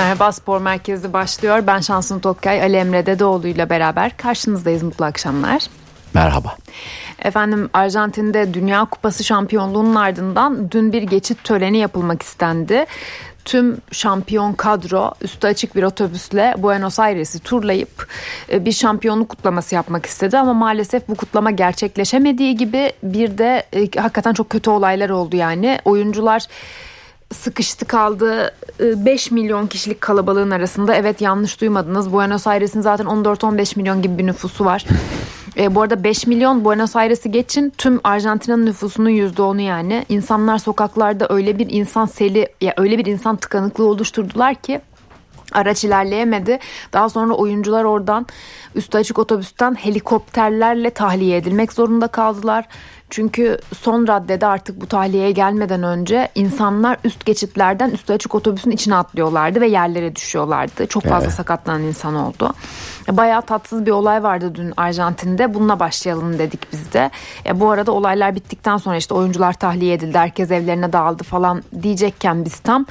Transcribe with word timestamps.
Merhaba 0.00 0.32
Spor 0.32 0.60
Merkezi 0.60 1.12
başlıyor. 1.12 1.66
Ben 1.66 1.80
Şansın 1.80 2.20
Tokkay, 2.20 2.62
Ali 2.62 2.76
Emre 2.76 3.06
Dedeoğlu 3.06 3.46
ile 3.46 3.70
beraber 3.70 4.16
karşınızdayız. 4.16 4.82
Mutlu 4.82 5.04
akşamlar. 5.04 5.62
Merhaba. 6.14 6.56
Efendim 7.18 7.70
Arjantin'de 7.72 8.54
Dünya 8.54 8.84
Kupası 8.84 9.24
şampiyonluğunun 9.24 9.94
ardından 9.94 10.70
dün 10.70 10.92
bir 10.92 11.02
geçit 11.02 11.44
töreni 11.44 11.78
yapılmak 11.78 12.22
istendi. 12.22 12.86
Tüm 13.44 13.76
şampiyon 13.92 14.52
kadro 14.52 15.12
üstü 15.20 15.46
açık 15.46 15.76
bir 15.76 15.82
otobüsle 15.82 16.54
Buenos 16.58 16.98
Aires'i 16.98 17.38
turlayıp 17.38 18.08
e, 18.52 18.64
bir 18.64 18.72
şampiyonluk 18.72 19.28
kutlaması 19.28 19.74
yapmak 19.74 20.06
istedi 20.06 20.38
ama 20.38 20.54
maalesef 20.54 21.08
bu 21.08 21.14
kutlama 21.14 21.50
gerçekleşemediği 21.50 22.56
gibi 22.56 22.92
bir 23.02 23.38
de 23.38 23.66
e, 23.72 24.00
hakikaten 24.00 24.32
çok 24.32 24.50
kötü 24.50 24.70
olaylar 24.70 25.10
oldu 25.10 25.36
yani. 25.36 25.78
Oyuncular 25.84 26.46
sıkıştı 27.34 27.84
kaldı. 27.84 28.54
5 28.80 29.32
e, 29.32 29.34
milyon 29.34 29.66
kişilik 29.66 30.00
kalabalığın 30.00 30.50
arasında. 30.50 30.94
Evet 30.94 31.20
yanlış 31.20 31.60
duymadınız. 31.60 32.12
Buenos 32.12 32.46
Aires'in 32.46 32.80
zaten 32.80 33.06
14-15 33.06 33.78
milyon 33.78 34.02
gibi 34.02 34.18
bir 34.18 34.26
nüfusu 34.26 34.64
var. 34.64 34.84
E, 35.56 35.74
bu 35.74 35.82
arada 35.82 36.04
5 36.04 36.26
milyon 36.26 36.64
Buenos 36.64 36.96
Aires'i 36.96 37.30
geçin. 37.30 37.72
Tüm 37.78 38.00
Arjantina'nın 38.04 38.66
nüfusunun 38.66 39.10
%10'u 39.10 39.60
yani. 39.60 40.04
İnsanlar 40.08 40.58
sokaklarda 40.58 41.26
öyle 41.30 41.58
bir 41.58 41.66
insan 41.70 42.06
seli 42.06 42.48
ya 42.60 42.74
öyle 42.76 42.98
bir 42.98 43.06
insan 43.06 43.36
tıkanıklığı 43.36 43.86
oluşturdular 43.86 44.54
ki 44.54 44.80
araç 45.52 45.84
ilerleyemedi. 45.84 46.58
Daha 46.92 47.08
sonra 47.08 47.34
oyuncular 47.34 47.84
oradan 47.84 48.26
üstü 48.74 48.98
açık 48.98 49.18
otobüsten 49.18 49.74
helikopterlerle 49.74 50.90
tahliye 50.90 51.36
edilmek 51.36 51.72
zorunda 51.72 52.08
kaldılar. 52.08 52.64
Çünkü 53.10 53.58
son 53.78 54.08
raddede 54.08 54.46
artık 54.46 54.80
bu 54.80 54.86
tahliyeye 54.86 55.30
gelmeden 55.30 55.82
önce 55.82 56.28
insanlar 56.34 56.98
üst 57.04 57.26
geçitlerden 57.26 57.90
üstü 57.90 58.12
açık 58.12 58.34
otobüsün 58.34 58.70
içine 58.70 58.94
atlıyorlardı 58.94 59.60
ve 59.60 59.68
yerlere 59.68 60.16
düşüyorlardı. 60.16 60.86
Çok 60.86 61.02
fazla 61.02 61.26
evet. 61.26 61.34
sakatlanan 61.34 61.82
insan 61.82 62.14
oldu. 62.14 62.54
Bayağı 63.16 63.42
tatsız 63.42 63.86
bir 63.86 63.90
olay 63.90 64.22
vardı 64.22 64.52
dün 64.54 64.72
Arjantin'de. 64.76 65.54
Bununla 65.54 65.80
başlayalım 65.80 66.38
dedik 66.38 66.72
biz 66.72 66.92
de. 66.92 67.10
E, 67.46 67.60
bu 67.60 67.70
arada 67.70 67.92
olaylar 67.92 68.34
bittikten 68.34 68.76
sonra 68.76 68.96
işte 68.96 69.14
oyuncular 69.14 69.52
tahliye 69.52 69.94
edildi. 69.94 70.18
Herkes 70.18 70.50
evlerine 70.50 70.92
dağıldı 70.92 71.24
falan 71.24 71.62
diyecekken 71.82 72.44
biz 72.44 72.58
tam 72.58 72.86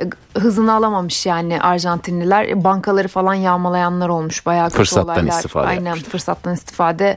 e, 0.00 0.04
hızını 0.40 0.72
alamamış 0.72 1.26
yani 1.26 1.60
Arjantinliler. 1.60 2.64
Bankaları 2.64 3.08
falan 3.08 3.34
yağmalayanlar 3.34 4.08
olmuş 4.08 4.46
bayağı 4.46 4.68
kötü 4.68 4.76
fırsattan 4.78 5.14
olaylar. 5.14 5.36
istifade 5.36 5.66
Aynen 5.66 5.84
yapmış. 5.86 6.04
fırsattan 6.04 6.54
istifade 6.54 7.16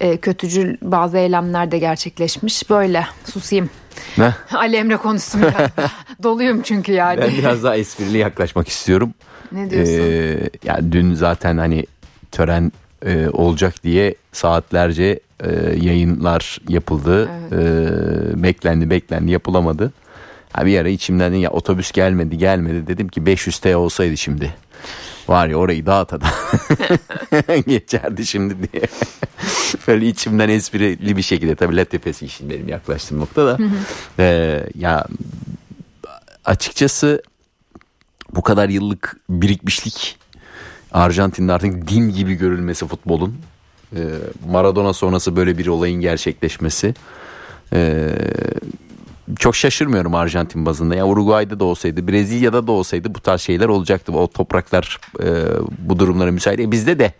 e, 0.00 0.16
kötücül 0.16 0.76
bazı 0.82 1.18
eylemler 1.18 1.70
de 1.70 1.78
gerçekleşmiş. 1.78 2.70
Böyle 2.70 3.06
susayım. 3.24 3.70
Ne? 4.18 4.34
Ali 4.52 4.76
Emre 4.76 4.96
konuşsun 4.96 5.42
biraz 5.42 5.90
Doluyum 6.22 6.62
çünkü 6.62 6.92
yani. 6.92 7.20
Ben 7.20 7.30
biraz 7.38 7.64
daha 7.64 7.76
esprili 7.76 8.18
yaklaşmak 8.18 8.68
istiyorum. 8.68 9.14
Ne 9.52 9.70
diyorsun? 9.70 9.94
Ee, 9.94 10.50
yani 10.64 10.92
dün 10.92 11.14
zaten 11.14 11.58
hani 11.58 11.86
tören 12.32 12.72
e, 13.06 13.28
olacak 13.28 13.84
diye 13.84 14.14
saatlerce 14.32 15.20
e, 15.40 15.50
yayınlar 15.82 16.58
yapıldı. 16.68 17.28
Evet. 17.50 17.52
E, 17.52 18.42
beklendi 18.42 18.90
beklendi 18.90 19.30
yapılamadı. 19.30 19.92
Ha 20.52 20.66
bir 20.66 20.78
ara 20.78 20.88
içimden 20.88 21.32
ya 21.32 21.50
otobüs 21.50 21.92
gelmedi 21.92 22.38
gelmedi 22.38 22.86
dedim 22.86 23.08
ki 23.08 23.26
500 23.26 23.58
T 23.58 23.76
olsaydı 23.76 24.16
şimdi. 24.16 24.54
Var 25.28 25.48
ya 25.48 25.56
orayı 25.56 25.86
dağıta 25.86 26.20
da 26.20 26.26
geçerdi 27.66 28.26
şimdi 28.26 28.54
diye. 28.72 28.82
Böyle 29.88 30.06
içimden 30.06 30.48
esprili 30.48 31.16
bir 31.16 31.22
şekilde 31.22 31.54
tabii 31.54 31.76
Latifesi 31.76 32.26
işin 32.26 32.50
benim 32.50 32.68
yaklaştığım 32.68 33.20
noktada. 33.20 33.58
ee, 34.18 34.64
ya 34.74 35.06
açıkçası 36.44 37.22
bu 38.34 38.42
kadar 38.42 38.68
yıllık 38.68 39.16
birikmişlik 39.30 40.16
Arjantin'de 40.92 41.52
artık 41.52 41.88
din 41.88 42.10
gibi 42.10 42.34
görülmesi 42.34 42.86
futbolun. 42.86 43.38
Ee, 43.96 43.98
Maradona 44.50 44.92
sonrası 44.92 45.36
böyle 45.36 45.58
bir 45.58 45.66
olayın 45.66 46.00
gerçekleşmesi. 46.00 46.94
Ee, 47.72 48.08
çok 49.38 49.56
şaşırmıyorum 49.56 50.14
Arjantin 50.14 50.66
bazında. 50.66 50.94
Ya 50.94 51.06
Uruguay'da 51.06 51.60
da 51.60 51.64
olsaydı, 51.64 52.08
Brezilya'da 52.08 52.66
da 52.66 52.72
olsaydı 52.72 53.14
bu 53.14 53.20
tarz 53.20 53.40
şeyler 53.40 53.68
olacaktı. 53.68 54.12
O 54.12 54.28
topraklar 54.28 55.00
e, 55.22 55.26
bu 55.78 55.98
durumlara 55.98 56.32
müsait. 56.32 56.60
E, 56.60 56.70
bizde 56.70 56.98
de 56.98 57.12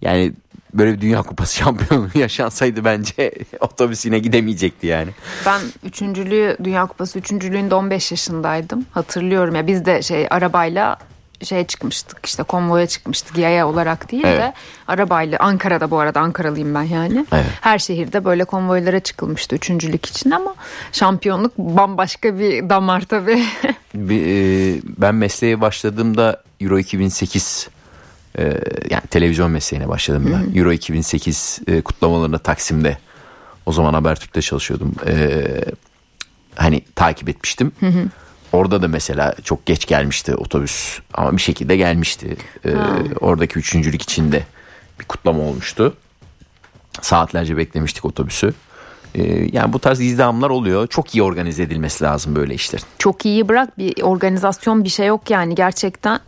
yani 0.00 0.32
böyle 0.74 0.92
bir 0.92 1.00
Dünya 1.00 1.22
Kupası 1.22 1.56
şampiyonu 1.58 2.08
yaşansaydı 2.14 2.84
bence 2.84 3.32
otobüs 3.60 4.04
yine 4.04 4.18
gidemeyecekti 4.18 4.86
yani. 4.86 5.10
Ben 5.46 5.60
üçüncülüğü 5.84 6.56
Dünya 6.64 6.86
Kupası 6.86 7.18
üçüncülüğünde 7.18 7.74
15 7.74 8.10
yaşındaydım. 8.10 8.86
Hatırlıyorum 8.90 9.54
ya 9.54 9.66
biz 9.66 9.84
de 9.84 10.02
şey 10.02 10.26
arabayla 10.30 10.98
şeye 11.42 11.66
çıkmıştık 11.66 12.26
işte 12.26 12.42
konvoya 12.42 12.86
çıkmıştık 12.86 13.38
yaya 13.38 13.68
olarak 13.68 14.12
değil 14.12 14.24
evet. 14.26 14.40
de 14.40 14.54
arabayla 14.88 15.38
Ankara'da 15.38 15.90
bu 15.90 15.98
arada 15.98 16.20
Ankaralıyım 16.20 16.74
ben 16.74 16.82
yani. 16.82 17.26
Evet. 17.32 17.44
Her 17.60 17.78
şehirde 17.78 18.24
böyle 18.24 18.44
konvoylara 18.44 19.00
çıkılmıştı 19.00 19.56
üçüncülük 19.56 20.06
için 20.06 20.30
ama 20.30 20.54
şampiyonluk 20.92 21.58
bambaşka 21.58 22.38
bir 22.38 22.68
damar 22.68 23.00
tabii. 23.00 23.44
bir, 23.94 24.26
e, 24.26 24.80
ben 24.98 25.14
mesleğe 25.14 25.60
başladığımda 25.60 26.42
Euro 26.60 26.78
2008 26.78 27.68
e, 28.38 28.42
yani 28.90 29.06
televizyon 29.10 29.50
mesleğine 29.50 29.88
başladım 29.88 30.30
ben. 30.32 30.58
Euro 30.58 30.72
2008 30.72 31.60
e, 31.66 31.80
kutlamalarında 31.80 32.38
Taksim'de 32.38 32.98
o 33.66 33.72
zaman 33.72 33.94
Habertürk'te 33.94 34.42
çalışıyordum. 34.42 34.94
E, 35.06 35.44
hani 36.54 36.80
takip 36.94 37.28
etmiştim. 37.28 37.72
Hı 37.80 37.86
hı. 37.86 38.08
Orada 38.54 38.82
da 38.82 38.88
mesela 38.88 39.34
çok 39.44 39.66
geç 39.66 39.86
gelmişti 39.86 40.34
otobüs 40.34 41.00
ama 41.14 41.36
bir 41.36 41.42
şekilde 41.42 41.76
gelmişti. 41.76 42.36
Ee, 42.64 42.70
oradaki 43.20 43.58
üçüncülük 43.58 44.02
içinde 44.02 44.44
bir 45.00 45.04
kutlama 45.04 45.42
olmuştu. 45.42 45.96
Saatlerce 47.00 47.56
beklemiştik 47.56 48.04
otobüsü. 48.04 48.54
Ee, 49.14 49.48
yani 49.52 49.72
bu 49.72 49.78
tarz 49.78 50.00
izdihamlar 50.00 50.50
oluyor. 50.50 50.86
Çok 50.86 51.14
iyi 51.14 51.22
organize 51.22 51.62
edilmesi 51.62 52.04
lazım 52.04 52.36
böyle 52.36 52.54
işler. 52.54 52.80
Çok 52.98 53.26
iyi 53.26 53.48
bırak 53.48 53.78
bir 53.78 54.02
organizasyon 54.02 54.84
bir 54.84 54.88
şey 54.88 55.06
yok 55.06 55.30
yani 55.30 55.54
gerçekten. 55.54 56.20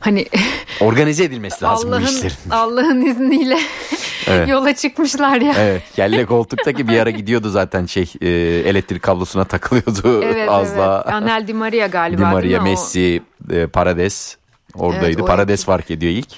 Hani 0.00 0.26
organize 0.80 1.24
edilmesi 1.24 1.64
lazım 1.64 1.88
Allah'ın, 1.88 2.02
bu 2.02 2.08
işlerin. 2.08 2.50
Allah'ın 2.50 3.00
izniyle 3.00 3.58
evet. 4.26 4.48
yola 4.48 4.74
çıkmışlar 4.74 5.40
ya. 5.40 5.54
Evet. 5.58 5.82
Kelle 5.96 6.26
koltuktaki 6.26 6.88
bir 6.88 6.98
ara 6.98 7.10
gidiyordu 7.10 7.50
zaten 7.50 7.86
şey 7.86 8.12
e, 8.20 8.28
elektrik 8.68 9.02
kablosuna 9.02 9.44
takılıyordu 9.44 10.22
evet, 10.24 10.48
az 10.48 10.68
evet. 10.68 10.78
daha. 10.78 11.02
Anel 11.02 11.48
Di 11.48 11.54
Maria 11.54 11.86
galiba 11.86 12.30
Di 12.30 12.32
Maria, 12.32 12.62
Messi, 12.62 13.22
e, 13.50 13.66
Parades 13.66 14.36
oradaydı. 14.74 15.18
Evet, 15.18 15.26
Parades 15.26 15.64
fark 15.64 15.90
ediyor 15.90 16.12
ilk. 16.12 16.28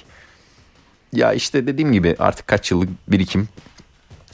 Ya 1.13 1.33
işte 1.33 1.67
dediğim 1.67 1.91
gibi 1.91 2.15
artık 2.19 2.47
kaç 2.47 2.71
yıllık 2.71 2.89
birikim 3.07 3.47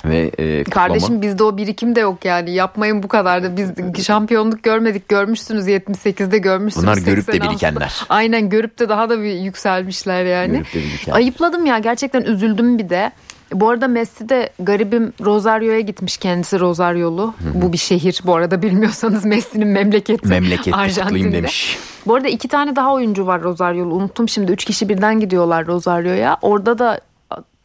ve 0.06 0.32
e, 0.38 0.64
Kardeşim 0.64 1.22
bizde 1.22 1.44
o 1.44 1.58
birikim 1.58 1.96
de 1.96 2.00
yok 2.00 2.26
yani 2.26 2.52
yapmayın 2.52 3.04
bu 3.04 3.08
kadar 3.08 3.44
da 3.44 3.58
biz 3.58 3.72
şampiyonluk 4.06 4.64
görmedik 4.64 5.10
görmüşsünüz 5.10 5.68
78'de 5.68 6.38
görmüşsünüz. 6.38 6.88
Bunlar 6.88 6.98
görüp 6.98 7.28
de 7.28 7.42
birikenler. 7.42 8.06
Aynen 8.10 8.50
görüp 8.50 8.80
de 8.80 8.90
daha 8.90 9.10
da 9.10 9.22
bir 9.22 9.34
yükselmişler 9.34 10.26
yani. 10.26 10.64
Ayıpladım 11.12 11.66
ya 11.66 11.78
gerçekten 11.80 12.22
üzüldüm 12.22 12.78
bir 12.80 12.90
de. 12.90 13.12
Bu 13.54 13.70
arada 13.70 13.88
Messi 13.88 14.30
de 14.30 14.50
garibim 14.60 15.14
Rosario'ya 15.22 15.80
gitmiş 15.80 16.18
kendisi 16.18 16.60
Rosaryolu. 16.60 17.34
Bu 17.54 17.74
bir 17.74 17.78
şehir 17.78 18.22
bu 18.26 18.36
arada 18.36 18.62
bilmiyorsanız 18.62 19.26
Messi'nin 19.26 19.68
memleketi. 19.68 20.28
Memleket 20.28 20.74
Arjantin'de. 20.74 21.32
demiş. 21.38 21.78
Bu 22.08 22.16
arada 22.16 22.28
iki 22.28 22.48
tane 22.48 22.76
daha 22.76 22.94
oyuncu 22.94 23.28
var 23.28 23.44
Rosaryolu. 23.44 23.94
Unuttum 23.94 24.30
şimdi. 24.30 24.52
Üç 24.52 24.66
kişi 24.66 24.90
birden 24.90 25.20
gidiyorlar 25.20 25.68
Rosario'ya. 25.68 26.38
Orada 26.42 26.80
da 26.80 27.00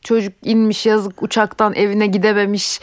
çocuk 0.08 0.32
inmiş 0.44 0.86
yazık 0.86 1.22
uçaktan 1.22 1.74
evine 1.74 2.06
gidememiş. 2.06 2.80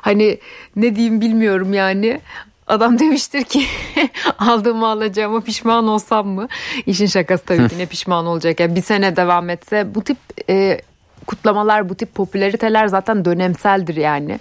Hani 0.00 0.38
ne 0.76 0.96
diyeyim 0.96 1.20
bilmiyorum 1.20 1.74
yani. 1.74 2.20
Adam 2.66 2.98
demiştir 2.98 3.44
ki 3.44 3.64
aldığımı 4.38 4.86
alacağıma 4.86 5.40
pişman 5.40 5.88
olsam 5.88 6.28
mı? 6.28 6.48
İşin 6.86 7.06
şakası 7.06 7.44
tabii 7.44 7.68
ki 7.68 7.78
ne 7.78 7.86
pişman 7.86 8.26
olacak. 8.26 8.60
Yani 8.60 8.76
bir 8.76 8.82
sene 8.82 9.16
devam 9.16 9.50
etse 9.50 9.94
bu 9.94 10.04
tip 10.04 10.16
e, 10.48 10.80
kutlamalar, 11.26 11.88
bu 11.88 11.94
tip 11.94 12.14
popülariteler 12.14 12.86
zaten 12.86 13.24
dönemseldir 13.24 13.96
yani. 13.96 14.38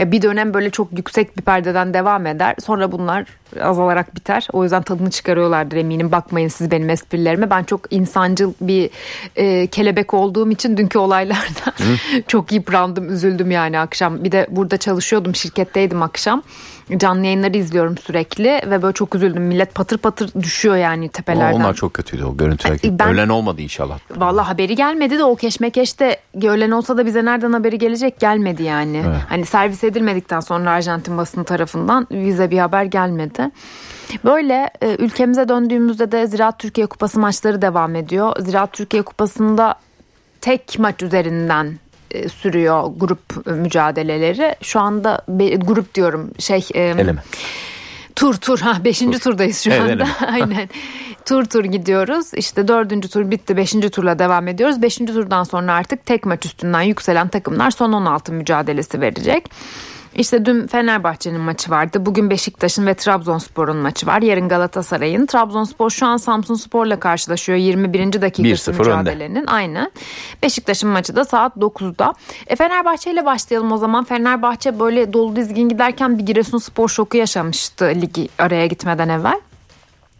Ya 0.00 0.12
bir 0.12 0.22
dönem 0.22 0.54
böyle 0.54 0.70
çok 0.70 0.98
yüksek 0.98 1.36
bir 1.36 1.42
perdeden 1.42 1.94
devam 1.94 2.26
eder. 2.26 2.54
Sonra 2.64 2.92
bunlar 2.92 3.26
azalarak 3.60 4.16
biter. 4.16 4.48
O 4.52 4.62
yüzden 4.62 4.82
tadını 4.82 5.10
çıkarıyorlardır 5.10 5.76
eminim. 5.76 6.12
Bakmayın 6.12 6.48
siz 6.48 6.70
benim 6.70 6.90
esprilerime. 6.90 7.50
Ben 7.50 7.64
çok 7.64 7.80
insancıl 7.90 8.52
bir 8.60 8.90
e, 9.36 9.66
kelebek 9.66 10.14
olduğum 10.14 10.50
için 10.50 10.76
dünkü 10.76 10.98
olaylarda 10.98 11.74
çok 12.26 12.52
yıprandım, 12.52 13.12
üzüldüm 13.12 13.50
yani 13.50 13.78
akşam. 13.78 14.24
Bir 14.24 14.32
de 14.32 14.46
burada 14.50 14.76
çalışıyordum, 14.76 15.34
şirketteydim 15.34 16.02
akşam 16.02 16.42
canlı 16.96 17.24
yayınları 17.24 17.58
izliyorum 17.58 17.98
sürekli 17.98 18.60
ve 18.66 18.82
böyle 18.82 18.92
çok 18.92 19.14
üzüldüm. 19.14 19.42
Millet 19.42 19.74
patır 19.74 19.98
patır 19.98 20.32
düşüyor 20.42 20.76
yani 20.76 21.08
tepelerden. 21.08 21.60
onlar 21.60 21.74
çok 21.74 21.94
kötüydü 21.94 22.24
o 22.24 22.36
görüntüler. 22.36 22.78
Ben, 22.84 23.08
ölen 23.08 23.28
olmadı 23.28 23.62
inşallah. 23.62 23.98
Vallahi 24.16 24.46
haberi 24.46 24.74
gelmedi 24.74 25.18
de 25.18 25.24
o 25.24 25.36
keşmekeşte 25.36 26.20
ölen 26.42 26.70
olsa 26.70 26.96
da 26.96 27.06
bize 27.06 27.24
nereden 27.24 27.52
haberi 27.52 27.78
gelecek 27.78 28.20
gelmedi 28.20 28.62
yani. 28.62 29.02
Evet. 29.06 29.20
Hani 29.28 29.46
servis 29.46 29.84
reddedilmedikten 29.84 30.40
sonra 30.40 30.70
Arjantin 30.70 31.18
basını 31.18 31.44
tarafından 31.44 32.06
vize 32.10 32.50
bir 32.50 32.58
haber 32.58 32.84
gelmedi. 32.84 33.50
Böyle 34.24 34.70
e, 34.82 34.96
ülkemize 34.98 35.48
döndüğümüzde 35.48 36.12
de 36.12 36.26
Ziraat 36.26 36.58
Türkiye 36.58 36.86
Kupası 36.86 37.20
maçları 37.20 37.62
devam 37.62 37.96
ediyor. 37.96 38.36
Ziraat 38.40 38.72
Türkiye 38.72 39.02
Kupası'nda 39.02 39.74
tek 40.40 40.78
maç 40.78 41.02
üzerinden 41.02 41.78
e, 42.10 42.28
sürüyor 42.28 42.92
grup 42.96 43.46
mücadeleleri. 43.46 44.56
Şu 44.62 44.80
anda 44.80 45.24
be, 45.28 45.48
grup 45.48 45.94
diyorum 45.94 46.30
şey 46.38 46.66
e, 46.74 46.80
eleme. 46.82 47.22
Tur 48.16 48.34
tur 48.34 48.58
ha 48.58 48.84
5. 48.84 48.98
Tur. 48.98 49.18
turdayız 49.18 49.60
şu 49.60 49.70
evet, 49.70 49.90
anda. 49.90 50.06
Aynen. 50.32 50.68
Tur 51.24 51.44
tur 51.44 51.64
gidiyoruz. 51.64 52.34
İşte 52.34 52.68
dördüncü 52.68 53.08
tur 53.08 53.30
bitti. 53.30 53.56
Beşinci 53.56 53.90
turla 53.90 54.18
devam 54.18 54.48
ediyoruz. 54.48 54.82
Beşinci 54.82 55.12
turdan 55.12 55.44
sonra 55.44 55.72
artık 55.72 56.06
tek 56.06 56.26
maç 56.26 56.46
üstünden 56.46 56.82
yükselen 56.82 57.28
takımlar 57.28 57.70
son 57.70 57.92
16 57.92 58.32
mücadelesi 58.32 59.00
verecek. 59.00 59.50
İşte 60.14 60.44
dün 60.44 60.66
Fenerbahçe'nin 60.66 61.40
maçı 61.40 61.70
vardı. 61.70 62.06
Bugün 62.06 62.30
Beşiktaş'ın 62.30 62.86
ve 62.86 62.94
Trabzonspor'un 62.94 63.76
maçı 63.76 64.06
var. 64.06 64.22
Yarın 64.22 64.48
Galatasaray'ın. 64.48 65.26
Trabzonspor 65.26 65.90
şu 65.90 66.06
an 66.06 66.16
Samsun 66.16 66.54
Spor'la 66.54 67.00
karşılaşıyor. 67.00 67.58
21. 67.58 68.22
dakikası 68.22 68.72
mücadelenin. 68.72 69.40
Önde. 69.40 69.50
Aynen. 69.50 69.90
Beşiktaş'ın 70.42 70.90
maçı 70.90 71.16
da 71.16 71.24
saat 71.24 71.56
9'da. 71.56 72.14
E 72.46 72.56
Fenerbahçe 72.56 73.10
ile 73.12 73.24
başlayalım 73.24 73.72
o 73.72 73.76
zaman. 73.76 74.04
Fenerbahçe 74.04 74.80
böyle 74.80 75.12
dolu 75.12 75.36
dizgin 75.36 75.68
giderken 75.68 76.18
bir 76.18 76.26
Giresunspor 76.26 76.88
şoku 76.88 77.16
yaşamıştı 77.16 77.84
ligi 77.84 78.28
araya 78.38 78.66
gitmeden 78.66 79.08
evvel. 79.08 79.40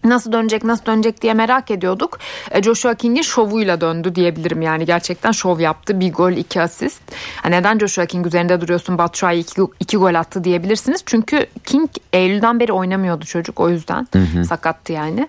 Nasıl 0.04 0.32
dönecek 0.32 0.64
nasıl 0.64 0.86
dönecek 0.86 1.22
diye 1.22 1.34
merak 1.34 1.70
ediyorduk. 1.70 2.18
E, 2.50 2.62
Joshua 2.62 2.94
King'in 2.94 3.22
şovuyla 3.22 3.80
döndü 3.80 4.14
diyebilirim 4.14 4.62
yani 4.62 4.84
gerçekten 4.86 5.32
şov 5.32 5.60
yaptı. 5.60 6.00
Bir 6.00 6.12
gol 6.12 6.32
iki 6.32 6.62
asist. 6.62 7.02
neden 7.48 7.78
Joshua 7.78 8.06
King 8.06 8.26
üzerinde 8.26 8.60
duruyorsun 8.60 8.98
Batshuayi 8.98 9.42
iki, 9.42 9.62
iki 9.80 9.96
gol 9.96 10.14
attı 10.14 10.44
diyebilirsiniz. 10.44 11.02
Çünkü 11.06 11.46
King 11.64 11.90
Eylül'den 12.12 12.60
beri 12.60 12.72
oynamıyordu 12.72 13.24
çocuk 13.24 13.60
o 13.60 13.70
yüzden 13.70 14.08
hı 14.12 14.18
hı. 14.18 14.44
sakattı 14.44 14.92
yani. 14.92 15.28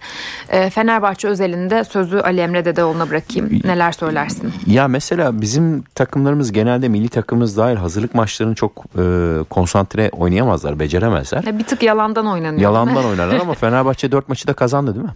E, 0.50 0.70
Fenerbahçe 0.70 1.28
özelinde 1.28 1.84
sözü 1.84 2.20
Ali 2.20 2.42
Emre 2.42 2.66
Dedeoğlu'na 2.66 3.10
bırakayım. 3.10 3.62
Neler 3.64 3.92
söylersin? 3.92 4.54
Ya 4.68 4.88
mesela 4.88 5.42
bizim 5.42 5.84
takımlarımız 5.96 6.52
genelde 6.52 6.88
milli 6.88 7.10
takımımız 7.10 7.58
dahil 7.58 7.76
hazırlık 7.76 8.16
maçlarını 8.16 8.56
çok 8.56 8.84
e, 8.98 9.04
konsantre 9.50 10.10
oynayamazlar, 10.12 10.80
beceremezler. 10.80 11.44
E, 11.44 11.60
bir 11.60 11.64
tık 11.64 11.84
yalandan 11.84 12.28
oynanıyor. 12.28 12.62
Yalandan 12.62 13.06
oynarlar 13.10 13.40
ama 13.40 13.54
Fenerbahçe 13.54 14.12
dört 14.12 14.30
maçı 14.30 14.48
da 14.48 14.54
kazandı 14.62 14.96
değil 14.96 15.06
mi? 15.06 15.16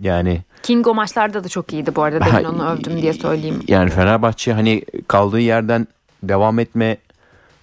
Yani 0.00 0.42
King 0.62 0.86
o 0.86 0.94
maçlarda 0.94 1.44
da 1.44 1.48
çok 1.48 1.72
iyiydi 1.72 1.96
bu 1.96 2.02
arada. 2.02 2.24
Demin 2.24 2.44
onu 2.44 2.70
övdüm 2.70 3.02
diye 3.02 3.12
söyleyeyim. 3.12 3.62
Yani 3.68 3.90
Fenerbahçe 3.90 4.52
hani 4.52 4.84
kaldığı 5.08 5.40
yerden 5.40 5.86
devam 6.22 6.58
etme 6.58 6.96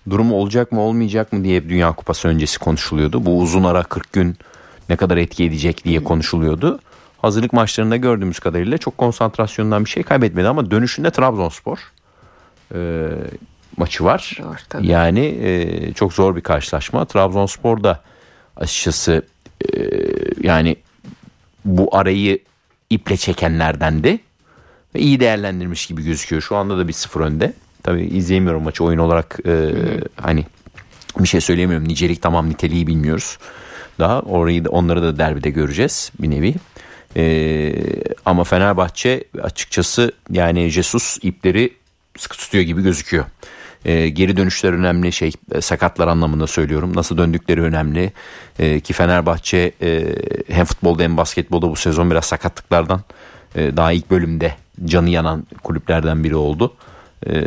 durumu 0.09 0.35
olacak 0.35 0.71
mı 0.71 0.81
olmayacak 0.81 1.33
mı 1.33 1.43
diye 1.43 1.69
Dünya 1.69 1.91
Kupası 1.91 2.27
öncesi 2.27 2.59
konuşuluyordu. 2.59 3.25
Bu 3.25 3.39
uzun 3.39 3.63
ara 3.63 3.83
40 3.83 4.13
gün 4.13 4.37
ne 4.89 4.95
kadar 4.95 5.17
etki 5.17 5.43
edecek 5.43 5.85
diye 5.85 6.03
konuşuluyordu. 6.03 6.79
Hazırlık 7.17 7.53
maçlarında 7.53 7.97
gördüğümüz 7.97 8.39
kadarıyla 8.39 8.77
çok 8.77 8.97
konsantrasyondan 8.97 9.85
bir 9.85 9.89
şey 9.89 10.03
kaybetmedi 10.03 10.47
ama 10.47 10.71
dönüşünde 10.71 11.11
Trabzonspor 11.11 11.91
e, 12.75 13.09
maçı 13.77 14.03
var. 14.03 14.37
Zor, 14.41 14.81
yani 14.81 15.25
e, 15.25 15.93
çok 15.93 16.13
zor 16.13 16.35
bir 16.35 16.41
karşılaşma. 16.41 17.05
Trabzonspor 17.05 17.83
da 17.83 18.01
açıkçası 18.55 19.25
e, 19.73 19.79
yani 20.41 20.75
bu 21.65 21.95
arayı 21.95 22.39
iple 22.89 23.17
çekenlerdendi. 23.17 24.19
Ve 24.95 24.99
iyi 24.99 25.19
değerlendirmiş 25.19 25.85
gibi 25.85 26.03
gözüküyor. 26.03 26.41
Şu 26.41 26.55
anda 26.55 26.77
da 26.77 26.87
bir 26.87 26.93
sıfır 26.93 27.21
önde. 27.21 27.53
Tabii 27.83 28.03
izleyemiyorum 28.03 28.63
maçı 28.63 28.83
oyun 28.83 28.97
olarak 28.97 29.39
e, 29.45 29.73
hani 30.15 30.45
bir 31.19 31.27
şey 31.27 31.41
söyleyemiyorum. 31.41 31.87
Nicelik 31.87 32.21
tamam 32.21 32.49
niteliği 32.49 32.87
bilmiyoruz. 32.87 33.37
Daha 33.99 34.19
orayı 34.19 34.65
da 34.65 34.69
onları 34.69 35.01
da 35.01 35.17
derbide 35.17 35.49
göreceğiz 35.49 36.11
bir 36.19 36.29
nevi. 36.29 36.55
E, 37.15 37.73
ama 38.25 38.43
Fenerbahçe 38.43 39.23
açıkçası 39.43 40.11
yani 40.29 40.69
Jesus 40.69 41.17
ipleri 41.21 41.73
sıkı 42.17 42.37
tutuyor 42.37 42.63
gibi 42.63 42.83
gözüküyor. 42.83 43.25
E, 43.85 44.09
geri 44.09 44.37
dönüşler 44.37 44.73
önemli 44.73 45.11
şey 45.11 45.31
e, 45.51 45.61
sakatlar 45.61 46.07
anlamında 46.07 46.47
söylüyorum. 46.47 46.91
Nasıl 46.95 47.17
döndükleri 47.17 47.61
önemli. 47.61 48.11
E, 48.59 48.79
ki 48.79 48.93
Fenerbahçe 48.93 49.71
e, 49.81 50.15
hem 50.49 50.65
futbolda 50.65 51.03
hem 51.03 51.17
basketbolda 51.17 51.69
bu 51.69 51.75
sezon 51.75 52.11
biraz 52.11 52.25
sakatlıklardan 52.25 53.01
e, 53.55 53.77
daha 53.77 53.91
ilk 53.91 54.11
bölümde 54.11 54.55
canı 54.85 55.09
yanan 55.09 55.47
kulüplerden 55.63 56.23
biri 56.23 56.35
oldu. 56.35 56.73
E, 57.27 57.43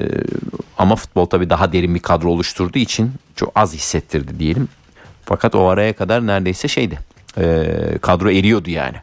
ama 0.78 0.96
futbol 0.96 1.26
tabii 1.26 1.50
daha 1.50 1.72
derin 1.72 1.94
bir 1.94 2.00
kadro 2.00 2.31
oluşturduğu 2.31 2.78
için 2.78 3.12
çok 3.37 3.52
az 3.54 3.75
hissettirdi 3.75 4.38
diyelim. 4.38 4.69
Fakat 5.25 5.54
o 5.54 5.69
araya 5.69 5.92
kadar 5.92 6.26
neredeyse 6.26 6.69
şeydi. 6.69 6.98
E, 7.38 7.66
kadro 8.00 8.30
eriyordu 8.30 8.70
yani. 8.70 8.96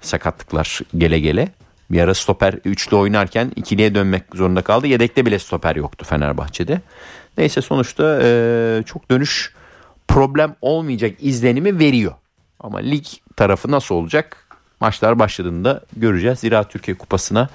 Sakatlıklar 0.00 0.80
gele 0.98 1.18
gele. 1.18 1.48
Bir 1.92 2.00
ara 2.00 2.14
stoper 2.14 2.54
üçlü 2.64 2.96
oynarken 2.96 3.52
ikiliye 3.56 3.94
dönmek 3.94 4.22
zorunda 4.34 4.62
kaldı. 4.62 4.86
Yedekte 4.86 5.26
bile 5.26 5.38
stoper 5.38 5.76
yoktu 5.76 6.04
Fenerbahçe'de. 6.08 6.80
Neyse 7.38 7.62
sonuçta 7.62 8.20
e, 8.22 8.82
çok 8.86 9.10
dönüş 9.10 9.54
problem 10.08 10.56
olmayacak 10.60 11.12
izlenimi 11.20 11.78
veriyor. 11.78 12.12
Ama 12.60 12.78
lig 12.78 13.04
tarafı 13.36 13.70
nasıl 13.70 13.94
olacak? 13.94 14.46
Maçlar 14.80 15.18
başladığında 15.18 15.80
göreceğiz. 15.96 16.38
Zira 16.38 16.64
Türkiye 16.64 16.96
Kupası'na 16.96 17.48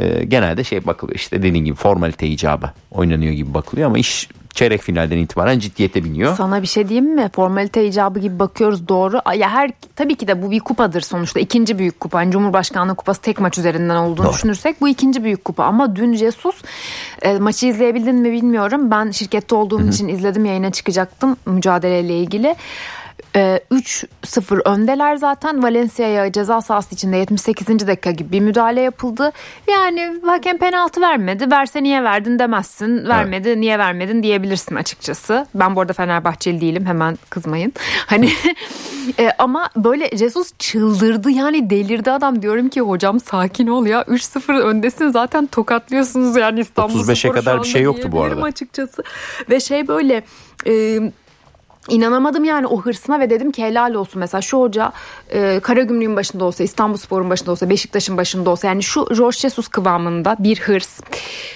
e, 0.00 0.24
genelde 0.24 0.64
şey 0.64 0.86
bakılıyor 0.86 1.16
işte 1.16 1.42
dediğin 1.42 1.64
gibi 1.64 1.76
formalite 1.76 2.26
icabı 2.26 2.70
oynanıyor 2.90 3.32
gibi 3.32 3.54
bakılıyor 3.54 3.88
ama 3.88 3.98
iş 3.98 4.28
çeyrek 4.54 4.82
finalden 4.82 5.18
itibaren 5.18 5.58
ciddiyete 5.58 6.04
biniyor. 6.04 6.36
Sana 6.36 6.62
bir 6.62 6.66
şey 6.66 6.88
diyeyim 6.88 7.14
mi? 7.14 7.30
Formalite 7.34 7.86
icabı 7.86 8.18
gibi 8.18 8.38
bakıyoruz 8.38 8.88
doğru. 8.88 9.20
Ya 9.36 9.50
her 9.50 9.70
tabii 9.96 10.14
ki 10.14 10.28
de 10.28 10.42
bu 10.42 10.50
bir 10.50 10.60
kupadır 10.60 11.00
sonuçta. 11.00 11.40
ikinci 11.40 11.78
büyük 11.78 12.00
kupa. 12.00 12.22
Yani 12.22 12.32
Cumhurbaşkanlığı 12.32 12.94
kupası 12.94 13.20
tek 13.20 13.40
maç 13.40 13.58
üzerinden 13.58 13.96
olduğunu 13.96 14.26
doğru. 14.26 14.34
düşünürsek 14.34 14.80
bu 14.80 14.88
ikinci 14.88 15.24
büyük 15.24 15.44
kupa. 15.44 15.64
Ama 15.64 15.96
dün 15.96 16.14
Jesus 16.14 16.54
e, 17.22 17.38
maçı 17.38 17.66
izleyebildin 17.66 18.14
mi 18.14 18.32
bilmiyorum. 18.32 18.90
Ben 18.90 19.10
şirkette 19.10 19.54
olduğum 19.54 19.80
Hı-hı. 19.80 19.88
için 19.88 20.08
izledim 20.08 20.44
yayına 20.44 20.70
çıkacaktım 20.72 21.36
mücadeleyle 21.46 22.18
ilgili. 22.18 22.56
3-0 23.34 24.58
ee, 24.58 24.68
öndeler 24.68 25.16
zaten. 25.16 25.62
Valencia'ya 25.62 26.32
ceza 26.32 26.60
sahası 26.60 26.94
içinde 26.94 27.16
78. 27.16 27.86
dakika 27.86 28.10
gibi 28.10 28.32
bir 28.32 28.40
müdahale 28.40 28.80
yapıldı. 28.80 29.32
Yani 29.70 30.20
hakem 30.26 30.58
penaltı 30.58 31.00
vermedi. 31.00 31.50
Verse 31.50 31.82
niye 31.82 32.04
verdin 32.04 32.38
demezsin. 32.38 33.08
Vermedi 33.08 33.48
evet. 33.48 33.58
niye 33.58 33.78
vermedin 33.78 34.22
diyebilirsin 34.22 34.74
açıkçası. 34.74 35.46
Ben 35.54 35.76
bu 35.76 35.80
arada 35.80 35.92
Fenerbahçeli 35.92 36.60
değilim. 36.60 36.86
Hemen 36.86 37.18
kızmayın. 37.30 37.72
Hani 38.06 38.30
e, 39.18 39.30
ama 39.38 39.70
böyle 39.76 40.16
Jesus 40.16 40.52
çıldırdı 40.58 41.30
yani 41.30 41.70
delirdi 41.70 42.10
adam. 42.10 42.42
Diyorum 42.42 42.68
ki 42.68 42.80
hocam 42.80 43.20
sakin 43.20 43.66
ol 43.66 43.86
ya. 43.86 44.02
3-0 44.02 44.58
öndesin 44.58 45.10
zaten 45.10 45.46
tokatlıyorsunuz 45.46 46.36
yani 46.36 46.60
İstanbul 46.60 47.00
35'e 47.00 47.30
kadar 47.30 47.62
bir 47.62 47.68
şey 47.68 47.82
yoktu 47.82 48.08
bu 48.12 48.22
arada. 48.22 48.42
açıkçası. 48.42 49.02
Ve 49.50 49.60
şey 49.60 49.88
böyle 49.88 50.22
e, 50.66 51.00
İnanamadım 51.88 52.44
yani 52.44 52.66
o 52.66 52.80
hırsına 52.80 53.20
ve 53.20 53.30
dedim 53.30 53.52
ki 53.52 53.64
helal 53.64 53.94
olsun 53.94 54.20
mesela 54.20 54.40
şu 54.40 54.60
hoca 54.60 54.92
e, 55.30 55.60
Karagümrük'ün 55.62 56.16
başında 56.16 56.44
olsa 56.44 56.64
İstanbul 56.64 56.96
Spor'un 56.96 57.30
başında 57.30 57.50
olsa 57.50 57.70
Beşiktaş'ın 57.70 58.16
başında 58.16 58.50
olsa 58.50 58.68
yani 58.68 58.82
şu 58.82 59.14
Jorge 59.14 59.38
Jesus 59.38 59.68
kıvamında 59.68 60.36
bir 60.38 60.60
hırs 60.60 61.00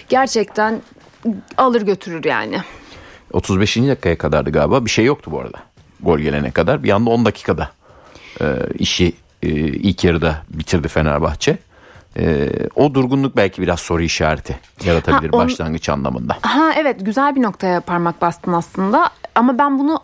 gerçekten 0.09 0.83
alır 1.57 1.83
götürür 1.83 2.25
yani. 2.25 2.59
35. 3.33 3.77
dakikaya 3.77 4.19
kadardı 4.19 4.51
galiba 4.51 4.85
bir 4.85 4.91
şey 4.91 5.05
yoktu 5.05 5.31
bu 5.31 5.41
arada 5.41 5.59
gol 6.01 6.19
gelene 6.19 6.51
kadar 6.51 6.83
bir 6.83 6.91
anda 6.91 7.11
10 7.11 7.25
dakikada 7.25 7.71
e, 8.41 8.45
işi 8.79 9.13
e, 9.43 9.49
ilk 9.59 10.05
yarıda 10.05 10.43
bitirdi 10.51 10.89
Fenerbahçe. 10.89 11.59
Ee, 12.17 12.49
o 12.75 12.95
durgunluk 12.95 13.37
belki 13.37 13.63
biraz 13.63 13.81
soru 13.81 14.03
işareti 14.03 14.59
yaratabilir 14.85 15.31
ha, 15.31 15.37
on... 15.37 15.45
başlangıç 15.45 15.89
anlamında. 15.89 16.37
Ha 16.43 16.73
evet 16.77 16.97
güzel 17.01 17.37
bir 17.37 17.43
noktaya 17.43 17.81
parmak 17.81 18.23
bastın 18.23 18.53
aslında 18.53 19.11
ama 19.35 19.59
ben 19.59 19.79
bunu 19.79 20.01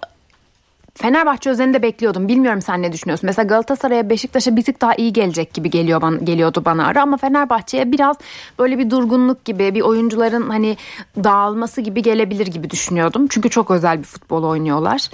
Fenerbahçe 0.98 1.50
özelinde 1.50 1.82
bekliyordum. 1.82 2.28
Bilmiyorum 2.28 2.62
sen 2.62 2.82
ne 2.82 2.92
düşünüyorsun. 2.92 3.26
Mesela 3.26 3.46
Galatasaray'a 3.46 4.10
Beşiktaş'a 4.10 4.56
bir 4.56 4.62
tık 4.62 4.80
daha 4.80 4.94
iyi 4.94 5.12
gelecek 5.12 5.54
gibi 5.54 5.70
geliyor 5.70 6.02
bana, 6.02 6.16
geliyordu 6.16 6.62
bana 6.64 6.86
ara 6.86 7.02
ama 7.02 7.16
Fenerbahçe'ye 7.16 7.92
biraz 7.92 8.16
böyle 8.58 8.78
bir 8.78 8.90
durgunluk 8.90 9.44
gibi 9.44 9.74
bir 9.74 9.80
oyuncuların 9.80 10.50
hani 10.50 10.76
dağılması 11.24 11.80
gibi 11.80 12.02
gelebilir 12.02 12.46
gibi 12.46 12.70
düşünüyordum. 12.70 13.26
Çünkü 13.30 13.50
çok 13.50 13.70
özel 13.70 13.98
bir 13.98 14.04
futbol 14.04 14.44
oynuyorlar. 14.44 15.08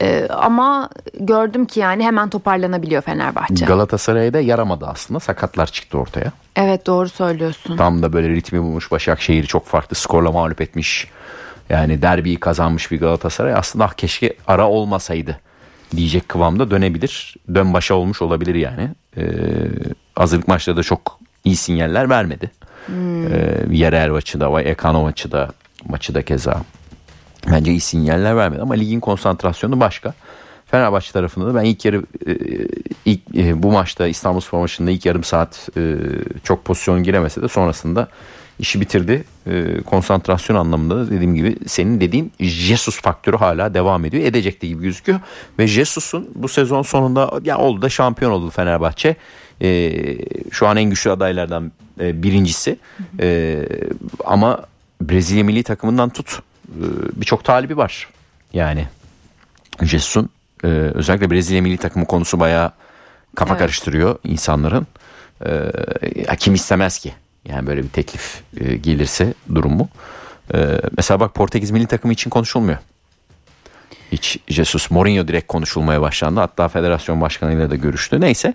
Ee, 0.00 0.26
ama 0.30 0.88
gördüm 1.20 1.64
ki 1.66 1.80
yani 1.80 2.04
hemen 2.04 2.28
toparlanabiliyor 2.28 3.02
Fenerbahçe. 3.02 3.64
Galatasaray'a 3.64 4.32
da 4.32 4.40
yaramadı 4.40 4.86
aslında. 4.86 5.20
Sakatlar 5.20 5.66
çıktı 5.66 5.98
ortaya. 5.98 6.32
Evet 6.56 6.86
doğru 6.86 7.08
söylüyorsun. 7.08 7.76
Tam 7.76 8.02
da 8.02 8.12
böyle 8.12 8.28
ritmi 8.28 8.62
bulmuş 8.62 8.90
Başakşehir 8.90 9.44
çok 9.44 9.66
farklı 9.66 9.96
skorla 9.96 10.32
mağlup 10.32 10.60
etmiş. 10.60 11.08
Yani 11.72 12.02
derbiyi 12.02 12.40
kazanmış 12.40 12.90
bir 12.90 13.00
Galatasaray 13.00 13.54
aslında 13.54 13.84
ah 13.84 13.92
keşke 13.92 14.34
ara 14.46 14.68
olmasaydı 14.68 15.40
diyecek 15.96 16.28
kıvamda 16.28 16.70
dönebilir. 16.70 17.36
Dön 17.54 17.72
başa 17.74 17.94
olmuş 17.94 18.22
olabilir 18.22 18.54
yani. 18.54 18.90
Ee, 19.16 19.22
hazırlık 20.14 20.48
maçları 20.48 20.76
da 20.76 20.82
çok 20.82 21.18
iyi 21.44 21.56
sinyaller 21.56 22.10
vermedi. 22.10 22.50
Hmm. 22.86 23.32
Ee, 23.32 23.64
Yerer 23.70 24.10
maçı 24.10 24.40
da, 24.40 24.62
Ekano 24.62 25.02
maçı 25.02 25.32
da, 25.32 25.50
maçı 25.88 26.14
da 26.14 26.22
keza. 26.22 26.62
bence 27.50 27.70
iyi 27.70 27.80
sinyaller 27.80 28.36
vermedi 28.36 28.62
ama 28.62 28.74
ligin 28.74 29.00
konsantrasyonu 29.00 29.80
başka. 29.80 30.14
Fenerbahçe 30.66 31.12
tarafında 31.12 31.46
da 31.46 31.54
ben 31.54 31.64
ilk 31.64 31.84
yarı 31.84 32.02
e, 32.26 32.32
ilk 33.04 33.20
e, 33.36 33.62
bu 33.62 33.72
maçta 33.72 34.06
İstanbulspor 34.06 34.60
maçında 34.60 34.90
ilk 34.90 35.06
yarım 35.06 35.24
saat 35.24 35.68
e, 35.76 35.96
çok 36.42 36.64
pozisyon 36.64 37.02
giremese 37.02 37.42
de 37.42 37.48
sonrasında 37.48 38.08
işi 38.58 38.80
bitirdi. 38.80 39.24
Konsantrasyon 39.86 40.56
anlamında 40.56 40.96
da 40.96 41.10
dediğim 41.10 41.34
gibi 41.34 41.56
senin 41.66 42.00
dediğin 42.00 42.32
Jesus 42.40 43.00
faktörü 43.00 43.36
hala 43.36 43.74
devam 43.74 44.04
ediyor. 44.04 44.24
Edecek 44.24 44.62
de 44.62 44.66
gibi 44.66 44.82
gözüküyor. 44.82 45.20
Ve 45.58 45.66
Jesus'un 45.66 46.30
bu 46.34 46.48
sezon 46.48 46.82
sonunda 46.82 47.40
ya 47.44 47.58
oldu 47.58 47.82
da 47.82 47.88
şampiyon 47.88 48.30
oldu 48.30 48.50
Fenerbahçe. 48.50 49.16
Şu 50.50 50.66
an 50.66 50.76
en 50.76 50.90
güçlü 50.90 51.10
adaylardan 51.10 51.72
birincisi. 51.98 52.78
Ama 54.24 54.60
Brezilya 55.00 55.44
milli 55.44 55.62
takımından 55.62 56.10
tut 56.10 56.42
birçok 57.16 57.44
talibi 57.44 57.76
var. 57.76 58.08
Yani 58.52 58.86
Jesus'un 59.82 60.30
ee, 60.64 60.68
özellikle 60.68 61.30
Brezilya 61.30 61.62
milli 61.62 61.76
takımı 61.76 62.06
konusu 62.06 62.40
bayağı 62.40 62.72
kafa 63.34 63.54
evet. 63.54 63.58
karıştırıyor 63.58 64.18
insanların. 64.24 64.86
Ee, 65.46 66.36
kim 66.38 66.54
istemez 66.54 66.98
ki? 66.98 67.14
Yani 67.48 67.66
böyle 67.66 67.82
bir 67.82 67.88
teklif 67.88 68.42
e, 68.60 68.76
gelirse 68.76 69.34
durumu. 69.54 69.88
Ee, 70.54 70.80
mesela 70.96 71.20
bak 71.20 71.34
Portekiz 71.34 71.70
milli 71.70 71.86
takımı 71.86 72.12
için 72.12 72.30
konuşulmuyor. 72.30 72.78
Hiç 74.12 74.38
Jesus 74.48 74.90
Mourinho 74.90 75.28
direkt 75.28 75.46
konuşulmaya 75.46 76.00
başlandı. 76.00 76.40
Hatta 76.40 76.68
federasyon 76.68 77.20
başkanıyla 77.20 77.70
da 77.70 77.76
görüştü. 77.76 78.20
Neyse. 78.20 78.54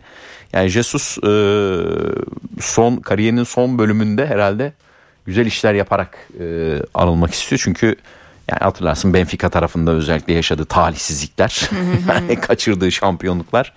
Yani 0.53 0.69
Jesus 0.69 1.17
e, 1.17 1.31
son 2.61 2.97
kariyerinin 2.97 3.43
son 3.43 3.77
bölümünde 3.79 4.27
herhalde 4.27 4.73
güzel 5.25 5.45
işler 5.45 5.73
yaparak 5.73 6.17
e, 6.39 6.75
anılmak 6.93 7.33
istiyor. 7.33 7.61
Çünkü 7.63 7.95
yani 8.51 8.59
hatırlarsın 8.59 9.13
Benfica 9.13 9.49
tarafında 9.49 9.91
özellikle 9.91 10.33
yaşadığı 10.33 10.65
talihsizlikler, 10.65 11.69
yani 12.09 12.35
kaçırdığı 12.41 12.91
şampiyonluklar 12.91 13.73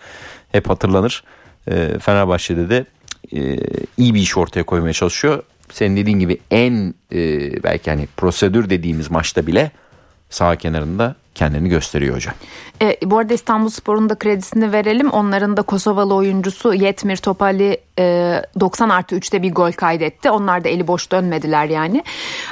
hep 0.52 0.70
hatırlanır. 0.70 1.24
E, 1.68 1.98
Fenerbahçe'de 1.98 2.70
de 2.70 2.84
e, 3.32 3.56
iyi 3.96 4.14
bir 4.14 4.20
iş 4.20 4.36
ortaya 4.36 4.62
koymaya 4.62 4.92
çalışıyor. 4.92 5.42
Senin 5.72 5.96
dediğin 5.96 6.18
gibi 6.18 6.38
en 6.50 6.94
e, 7.12 7.18
belki 7.62 7.90
hani 7.90 8.08
prosedür 8.16 8.70
dediğimiz 8.70 9.10
maçta 9.10 9.46
bile 9.46 9.70
sağ 10.30 10.56
kenarında 10.56 11.16
kendini 11.34 11.68
gösteriyor 11.68 12.16
hocam. 12.16 12.34
E, 12.82 12.96
bu 13.04 13.18
arada 13.18 13.34
İstanbul 13.34 13.68
Spor'un 13.68 14.10
da 14.10 14.14
kredisini 14.14 14.72
verelim. 14.72 15.10
Onların 15.10 15.56
da 15.56 15.62
Kosovalı 15.62 16.14
oyuncusu 16.14 16.74
Yetmir 16.74 17.16
Topali 17.16 17.80
e, 17.98 18.42
90 18.60 18.88
artı 18.88 19.16
3'te 19.16 19.42
bir 19.42 19.52
gol 19.52 19.72
kaydetti. 19.72 20.30
Onlar 20.30 20.64
da 20.64 20.68
eli 20.68 20.86
boş 20.86 21.12
dönmediler 21.12 21.66
yani. 21.66 22.04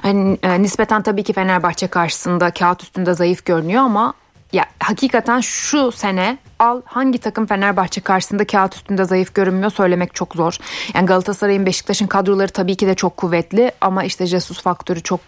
Hani, 0.03 0.39
e, 0.43 0.63
nispeten 0.63 1.03
tabii 1.03 1.23
ki 1.23 1.33
Fenerbahçe 1.33 1.87
karşısında 1.87 2.51
kağıt 2.51 2.83
üstünde 2.83 3.15
zayıf 3.15 3.45
görünüyor 3.45 3.83
ama 3.83 4.15
ya 4.53 4.65
hakikaten 4.81 5.41
şu 5.41 5.93
sene 5.93 6.39
al 6.59 6.83
hangi 6.85 7.19
takım 7.19 7.47
Fenerbahçe 7.47 8.01
karşısında 8.01 8.47
kağıt 8.47 8.75
üstünde 8.75 9.05
zayıf 9.05 9.35
görünmüyor 9.35 9.71
söylemek 9.71 10.15
çok 10.15 10.35
zor. 10.35 10.59
Yani 10.95 11.07
Galatasaray'ın 11.07 11.67
Beşiktaş'ın 11.67 12.07
kadroları 12.07 12.49
tabii 12.49 12.77
ki 12.77 12.87
de 12.87 12.95
çok 12.95 13.17
kuvvetli 13.17 13.73
ama 13.81 14.05
işte 14.05 14.27
Jesus 14.27 14.63
faktörü 14.63 15.03
çok 15.03 15.21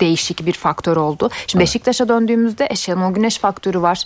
değişik 0.00 0.46
bir 0.46 0.52
faktör 0.52 0.96
oldu. 0.96 1.30
Şimdi 1.46 1.62
evet. 1.62 1.68
Beşiktaş'a 1.68 2.08
döndüğümüzde 2.08 2.66
e, 2.70 2.76
Şenol 2.76 3.14
Güneş 3.14 3.38
faktörü 3.38 3.82
var. 3.82 4.04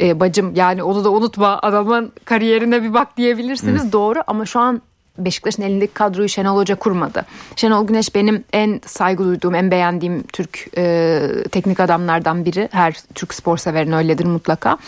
Ee, 0.00 0.20
bacım 0.20 0.54
yani 0.54 0.82
onu 0.82 1.04
da 1.04 1.10
unutma 1.10 1.58
adamın 1.62 2.12
kariyerine 2.24 2.82
bir 2.82 2.94
bak 2.94 3.16
diyebilirsiniz. 3.16 3.84
Hı. 3.84 3.92
Doğru 3.92 4.22
ama 4.26 4.46
şu 4.46 4.60
an 4.60 4.82
Beşiktaş'ın 5.18 5.62
elindeki 5.62 5.94
kadroyu 5.94 6.28
Şenol 6.28 6.56
Hoca 6.56 6.74
kurmadı. 6.74 7.26
Şenol 7.56 7.86
Güneş 7.86 8.14
benim 8.14 8.44
en 8.52 8.80
saygı 8.86 9.24
duyduğum, 9.24 9.54
en 9.54 9.70
beğendiğim 9.70 10.22
Türk 10.22 10.66
e, 10.76 11.20
teknik 11.52 11.80
adamlardan 11.80 12.44
biri. 12.44 12.68
Her 12.72 12.94
Türk 13.14 13.34
spor 13.34 13.58
severin 13.58 13.92
öyledir 13.92 14.24
mutlaka. 14.24 14.78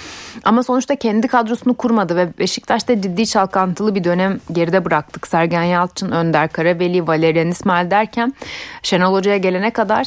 Ama 0.45 0.63
sonuçta 0.63 0.97
kendi 0.97 1.29
kadrosunu 1.29 1.75
kurmadı 1.75 2.17
ve 2.17 2.39
Beşiktaş'ta 2.39 3.01
ciddi 3.03 3.27
çalkantılı 3.27 3.95
bir 3.95 4.05
dönem 4.05 4.41
geride 4.53 4.85
bıraktık. 4.85 5.27
Sergen 5.27 5.63
Yalçın, 5.63 6.11
Önder 6.11 6.49
Karabeli, 6.49 7.07
Valerian 7.07 7.49
İsmail 7.49 7.91
derken 7.91 8.35
Şenol 8.83 9.13
Hoca'ya 9.13 9.37
gelene 9.37 9.71
kadar 9.71 10.07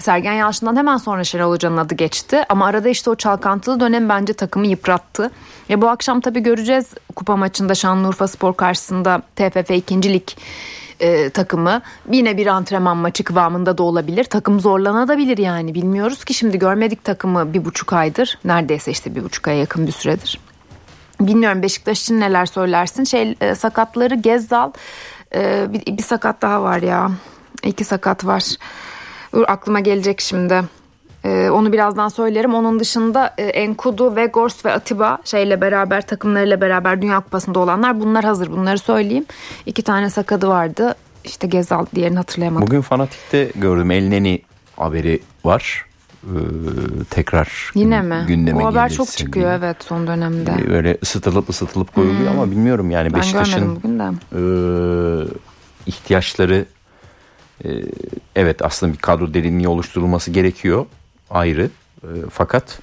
Sergen 0.00 0.32
Yalçın'dan 0.32 0.76
hemen 0.76 0.96
sonra 0.96 1.24
Şenol 1.24 1.50
Hoca'nın 1.50 1.76
adı 1.76 1.94
geçti. 1.94 2.42
Ama 2.48 2.66
arada 2.66 2.88
işte 2.88 3.10
o 3.10 3.14
çalkantılı 3.14 3.80
dönem 3.80 4.08
bence 4.08 4.32
takımı 4.32 4.66
yıprattı. 4.66 5.30
Ya 5.68 5.82
bu 5.82 5.88
akşam 5.88 6.20
tabii 6.20 6.40
göreceğiz 6.40 6.86
kupa 7.16 7.36
maçında 7.36 7.74
Şanlıurfa 7.74 8.28
Spor 8.28 8.54
karşısında 8.54 9.22
TFF 9.36 9.70
2. 9.70 10.12
Lig 10.12 10.28
e, 11.00 11.30
takımı 11.30 11.82
yine 12.10 12.36
bir 12.36 12.46
antrenman 12.46 12.96
maçı 12.96 13.24
kıvamında 13.24 13.78
da 13.78 13.82
olabilir. 13.82 14.24
Takım 14.24 14.60
zorlanabilir 14.60 15.38
yani 15.38 15.74
bilmiyoruz 15.74 16.24
ki 16.24 16.34
şimdi 16.34 16.58
görmedik 16.58 17.04
takımı 17.04 17.54
bir 17.54 17.64
buçuk 17.64 17.92
aydır. 17.92 18.38
Neredeyse 18.44 18.90
işte 18.90 19.14
bir 19.14 19.24
buçuk 19.24 19.48
aya 19.48 19.58
yakın 19.58 19.86
bir 19.86 19.92
süredir. 19.92 20.40
Bilmiyorum 21.20 21.62
Beşiktaş 21.62 22.02
için 22.02 22.20
neler 22.20 22.46
söylersin. 22.46 23.04
Şey 23.04 23.34
e, 23.40 23.54
sakatları 23.54 24.14
Gezdal 24.14 24.72
e, 25.34 25.66
bir, 25.72 25.96
bir 25.96 26.02
sakat 26.02 26.42
daha 26.42 26.62
var 26.62 26.82
ya. 26.82 27.10
İki 27.64 27.84
sakat 27.84 28.26
var. 28.26 28.42
Dur 29.32 29.44
aklıma 29.48 29.80
gelecek 29.80 30.20
şimdi. 30.20 30.62
Ee, 31.24 31.50
onu 31.50 31.72
birazdan 31.72 32.08
söylerim. 32.08 32.54
Onun 32.54 32.80
dışında 32.80 33.34
e, 33.38 33.42
Enkudu, 33.44 34.16
Vegors 34.16 34.64
ve 34.64 34.72
Atiba 34.72 35.18
şeyle 35.24 35.60
beraber 35.60 36.06
takımlarıyla 36.06 36.60
beraber 36.60 37.02
Dünya 37.02 37.20
Kupası'nda 37.20 37.58
olanlar 37.58 38.00
bunlar 38.00 38.24
hazır. 38.24 38.50
Bunları 38.50 38.78
söyleyeyim. 38.78 39.24
İki 39.66 39.82
tane 39.82 40.10
sakadı 40.10 40.48
vardı. 40.48 40.94
İşte 41.24 41.46
Gezal 41.46 41.86
diğerini 41.94 42.16
hatırlayamadım. 42.16 42.66
Bugün 42.66 42.80
Fanatik'te 42.80 43.50
gördüm. 43.54 43.90
Elneni 43.90 44.42
haberi 44.76 45.20
var. 45.44 45.86
Ee, 46.24 46.36
tekrar 47.10 47.70
Yine 47.74 48.02
mi? 48.02 48.24
gündeme 48.28 48.62
O 48.62 48.66
haber 48.66 48.92
çok 48.92 49.08
çıkıyor 49.08 49.46
diye. 49.46 49.58
evet 49.58 49.76
son 49.84 50.06
dönemde. 50.06 50.52
Ee, 50.62 50.70
böyle 50.70 50.98
ısıtılıp 51.02 51.48
ısıtılıp 51.48 51.94
koyuluyor 51.94 52.30
hmm. 52.32 52.40
ama 52.40 52.50
bilmiyorum 52.50 52.90
yani 52.90 53.12
ben 53.12 53.20
Beşiktaş'ın 53.20 54.00
e, 54.32 54.42
ihtiyaçları 55.86 56.66
e, 57.64 57.68
evet 58.36 58.62
aslında 58.62 58.92
bir 58.92 58.98
kadro 58.98 59.34
derinliği 59.34 59.68
oluşturulması 59.68 60.30
gerekiyor 60.30 60.86
ayrı. 61.30 61.70
E, 62.02 62.08
fakat 62.30 62.78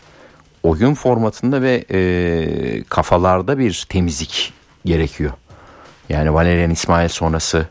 oyun 0.63 0.93
formatında 0.93 1.61
ve 1.61 1.85
e, 1.91 2.83
kafalarda 2.89 3.57
bir 3.59 3.85
temizlik 3.89 4.53
gerekiyor. 4.85 5.31
Yani 6.09 6.33
Valerian 6.33 6.71
İsmail 6.71 7.09
sonrası 7.09 7.67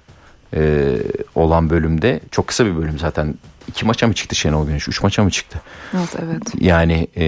e, 0.54 0.92
olan 1.34 1.70
bölümde 1.70 2.20
çok 2.30 2.46
kısa 2.46 2.66
bir 2.66 2.76
bölüm 2.76 2.98
zaten. 2.98 3.34
iki 3.68 3.86
maça 3.86 4.06
mı 4.06 4.14
çıktı 4.14 4.34
Şenol 4.34 4.66
Güneş? 4.66 4.88
Üç 4.88 5.02
maça 5.02 5.24
mı 5.24 5.30
çıktı? 5.30 5.60
Evet 5.94 6.16
evet. 6.24 6.42
Yani 6.60 7.08
e, 7.16 7.26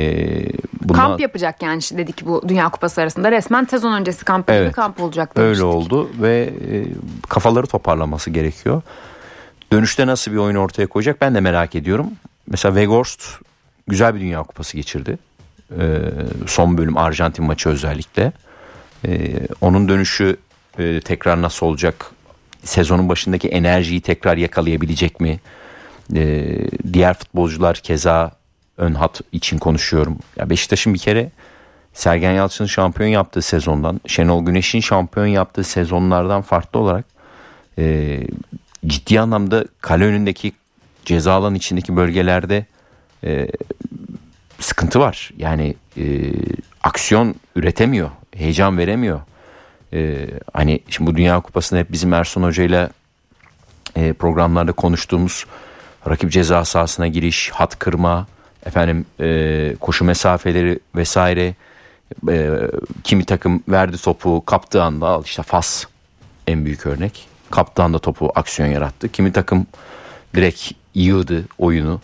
bundan... 0.82 1.06
Kamp 1.06 1.20
yapacak 1.20 1.62
yani 1.62 1.80
dedik 1.92 2.26
bu 2.26 2.48
Dünya 2.48 2.68
Kupası 2.68 3.00
arasında. 3.00 3.30
Resmen 3.30 3.64
sezon 3.64 3.92
öncesi 3.92 4.24
kamp 4.24 4.50
evet, 4.50 4.72
kamp 4.72 5.00
olacak 5.00 5.36
demiştik. 5.36 5.64
Öyle 5.64 5.76
oldu 5.76 6.10
ve 6.20 6.52
e, 6.70 6.86
kafaları 7.28 7.66
toparlaması 7.66 8.30
gerekiyor. 8.30 8.82
Dönüşte 9.72 10.06
nasıl 10.06 10.32
bir 10.32 10.36
oyun 10.36 10.56
ortaya 10.56 10.86
koyacak 10.86 11.20
ben 11.20 11.34
de 11.34 11.40
merak 11.40 11.74
ediyorum. 11.74 12.10
Mesela 12.46 12.74
Weghorst 12.74 13.22
güzel 13.86 14.14
bir 14.14 14.20
Dünya 14.20 14.42
Kupası 14.42 14.76
geçirdi. 14.76 15.18
Ee, 15.78 15.98
son 16.46 16.78
bölüm 16.78 16.96
Arjantin 16.96 17.44
maçı 17.44 17.68
özellikle. 17.68 18.32
Ee, 19.06 19.32
onun 19.60 19.88
dönüşü 19.88 20.36
e, 20.78 21.00
tekrar 21.00 21.42
nasıl 21.42 21.66
olacak? 21.66 22.10
Sezonun 22.64 23.08
başındaki 23.08 23.48
enerjiyi 23.48 24.00
tekrar 24.00 24.36
yakalayabilecek 24.36 25.20
mi? 25.20 25.40
Ee, 26.14 26.58
diğer 26.92 27.14
futbolcular 27.14 27.76
keza 27.76 28.32
ön 28.76 28.94
hat 28.94 29.20
için 29.32 29.58
konuşuyorum. 29.58 30.18
Ya 30.36 30.50
Beşiktaş'ın 30.50 30.94
bir 30.94 30.98
kere 30.98 31.30
Sergen 31.94 32.32
Yalçın'ın 32.32 32.68
şampiyon 32.68 33.10
yaptığı 33.10 33.42
sezondan, 33.42 34.00
Şenol 34.06 34.46
Güneş'in 34.46 34.80
şampiyon 34.80 35.26
yaptığı 35.26 35.64
sezonlardan 35.64 36.42
farklı 36.42 36.80
olarak 36.80 37.04
e, 37.78 38.20
ciddi 38.86 39.20
anlamda 39.20 39.64
kale 39.80 40.04
önündeki 40.04 40.52
ceza 41.04 41.32
alan 41.32 41.54
içindeki 41.54 41.96
bölgelerde 41.96 42.66
e, 43.24 43.48
sıkıntı 44.60 45.00
var. 45.00 45.30
Yani 45.36 45.74
e, 45.96 46.32
aksiyon 46.82 47.34
üretemiyor, 47.56 48.10
heyecan 48.36 48.78
veremiyor. 48.78 49.20
E, 49.92 50.26
hani 50.52 50.80
şimdi 50.88 51.10
bu 51.10 51.16
Dünya 51.16 51.40
Kupası'nda 51.40 51.80
hep 51.80 51.92
bizim 51.92 52.12
Ersun 52.12 52.42
Hoca 52.42 52.64
ile 52.64 52.88
e, 53.96 54.12
programlarda 54.12 54.72
konuştuğumuz 54.72 55.46
rakip 56.08 56.32
ceza 56.32 56.64
sahasına 56.64 57.06
giriş, 57.06 57.50
hat 57.50 57.78
kırma, 57.78 58.26
efendim 58.66 59.06
e, 59.20 59.76
koşu 59.80 60.04
mesafeleri 60.04 60.78
vesaire. 60.96 61.54
E, 62.28 62.50
kimi 63.04 63.24
takım 63.24 63.62
verdi 63.68 64.02
topu 64.02 64.44
kaptığı 64.44 64.82
anda 64.82 65.06
al 65.06 65.24
işte 65.24 65.42
Fas 65.42 65.84
en 66.46 66.64
büyük 66.64 66.86
örnek. 66.86 67.28
Kaptan 67.50 67.94
da 67.94 67.98
topu 67.98 68.32
aksiyon 68.34 68.68
yarattı. 68.68 69.08
Kimi 69.08 69.32
takım 69.32 69.66
direkt 70.34 70.70
yığdı 70.94 71.44
oyunu 71.58 72.00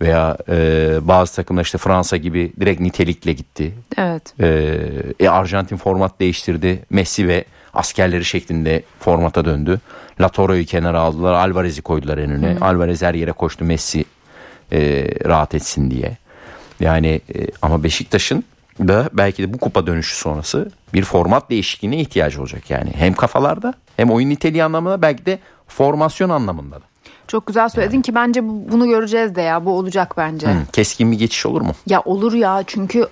veya 0.00 0.36
e, 0.48 0.98
bazı 1.02 1.34
takımlar 1.36 1.64
işte 1.64 1.78
Fransa 1.78 2.16
gibi 2.16 2.52
direkt 2.60 2.80
nitelikle 2.80 3.32
gitti. 3.32 3.74
Evet. 3.98 4.34
E, 4.40 4.78
e, 5.20 5.28
Arjantin 5.28 5.76
format 5.76 6.20
değiştirdi. 6.20 6.82
Messi 6.90 7.28
ve 7.28 7.44
askerleri 7.74 8.24
şeklinde 8.24 8.82
formata 9.00 9.44
döndü. 9.44 9.80
Latoro'yu 10.20 10.64
kenara 10.64 11.00
aldılar. 11.00 11.32
Alvarez'i 11.34 11.82
koydular 11.82 12.18
önüne. 12.18 12.54
Hı. 12.54 12.64
Alvarez 12.64 13.02
her 13.02 13.14
yere 13.14 13.32
koştu. 13.32 13.64
Messi 13.64 14.04
e, 14.72 15.08
rahat 15.24 15.54
etsin 15.54 15.90
diye. 15.90 16.16
Yani 16.80 17.20
e, 17.34 17.46
ama 17.62 17.84
Beşiktaş'ın 17.84 18.44
da 18.78 19.10
belki 19.12 19.42
de 19.42 19.52
bu 19.52 19.58
kupa 19.58 19.86
dönüşü 19.86 20.16
sonrası 20.16 20.70
bir 20.94 21.04
format 21.04 21.50
değişikliğine 21.50 21.96
ihtiyacı 22.00 22.40
olacak 22.40 22.70
yani. 22.70 22.92
Hem 22.96 23.14
kafalarda 23.14 23.74
hem 23.96 24.10
oyun 24.10 24.30
niteliği 24.30 24.64
anlamında 24.64 25.02
belki 25.02 25.26
de 25.26 25.38
formasyon 25.68 26.30
anlamında 26.30 26.76
da. 26.76 26.84
Çok 27.28 27.46
güzel 27.46 27.68
söyledin 27.68 28.02
ki 28.02 28.14
bence 28.14 28.40
bunu 28.44 28.86
göreceğiz 28.86 29.34
de 29.34 29.42
ya 29.42 29.64
bu 29.64 29.78
olacak 29.78 30.14
bence. 30.16 30.46
Hı, 30.46 30.56
keskin 30.72 31.12
bir 31.12 31.18
geçiş 31.18 31.46
olur 31.46 31.60
mu? 31.60 31.72
Ya 31.86 32.02
olur 32.04 32.32
ya 32.32 32.64
çünkü 32.66 33.06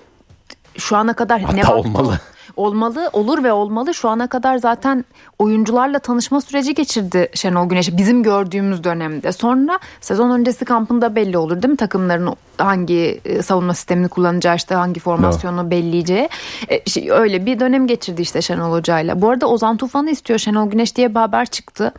şu 0.77 0.97
ana 0.97 1.13
kadar 1.13 1.41
Hatta 1.41 1.53
ne 1.53 1.67
olmalı. 1.67 2.19
Olmalı, 2.55 3.09
olur 3.13 3.43
ve 3.43 3.51
olmalı. 3.53 3.93
Şu 3.93 4.09
ana 4.09 4.27
kadar 4.27 4.57
zaten 4.57 5.05
oyuncularla 5.39 5.99
tanışma 5.99 6.41
süreci 6.41 6.73
geçirdi 6.73 7.29
Şenol 7.33 7.69
Güneş 7.69 7.97
bizim 7.97 8.23
gördüğümüz 8.23 8.83
dönemde. 8.83 9.31
Sonra 9.31 9.79
sezon 10.01 10.29
öncesi 10.29 10.65
kampında 10.65 11.15
belli 11.15 11.37
olur 11.37 11.61
değil 11.61 11.71
mi 11.71 11.77
takımların 11.77 12.35
hangi 12.57 13.21
e, 13.25 13.41
savunma 13.41 13.73
sistemini 13.73 14.07
kullanacağı 14.07 14.55
işte 14.55 14.75
hangi 14.75 14.99
formasyonu 14.99 15.71
belleyeceği. 15.71 16.29
E, 16.69 16.89
şey, 16.89 17.11
öyle 17.11 17.45
bir 17.45 17.59
dönem 17.59 17.87
geçirdi 17.87 18.21
işte 18.21 18.41
Şenol 18.41 18.71
Hoca'yla. 18.71 19.21
Bu 19.21 19.29
arada 19.29 19.47
Ozan 19.47 19.77
Tufan'ı 19.77 20.09
istiyor 20.09 20.39
Şenol 20.39 20.69
Güneş 20.69 20.95
diye 20.95 21.09
bir 21.09 21.19
haber 21.19 21.45
çıktı. 21.45 21.93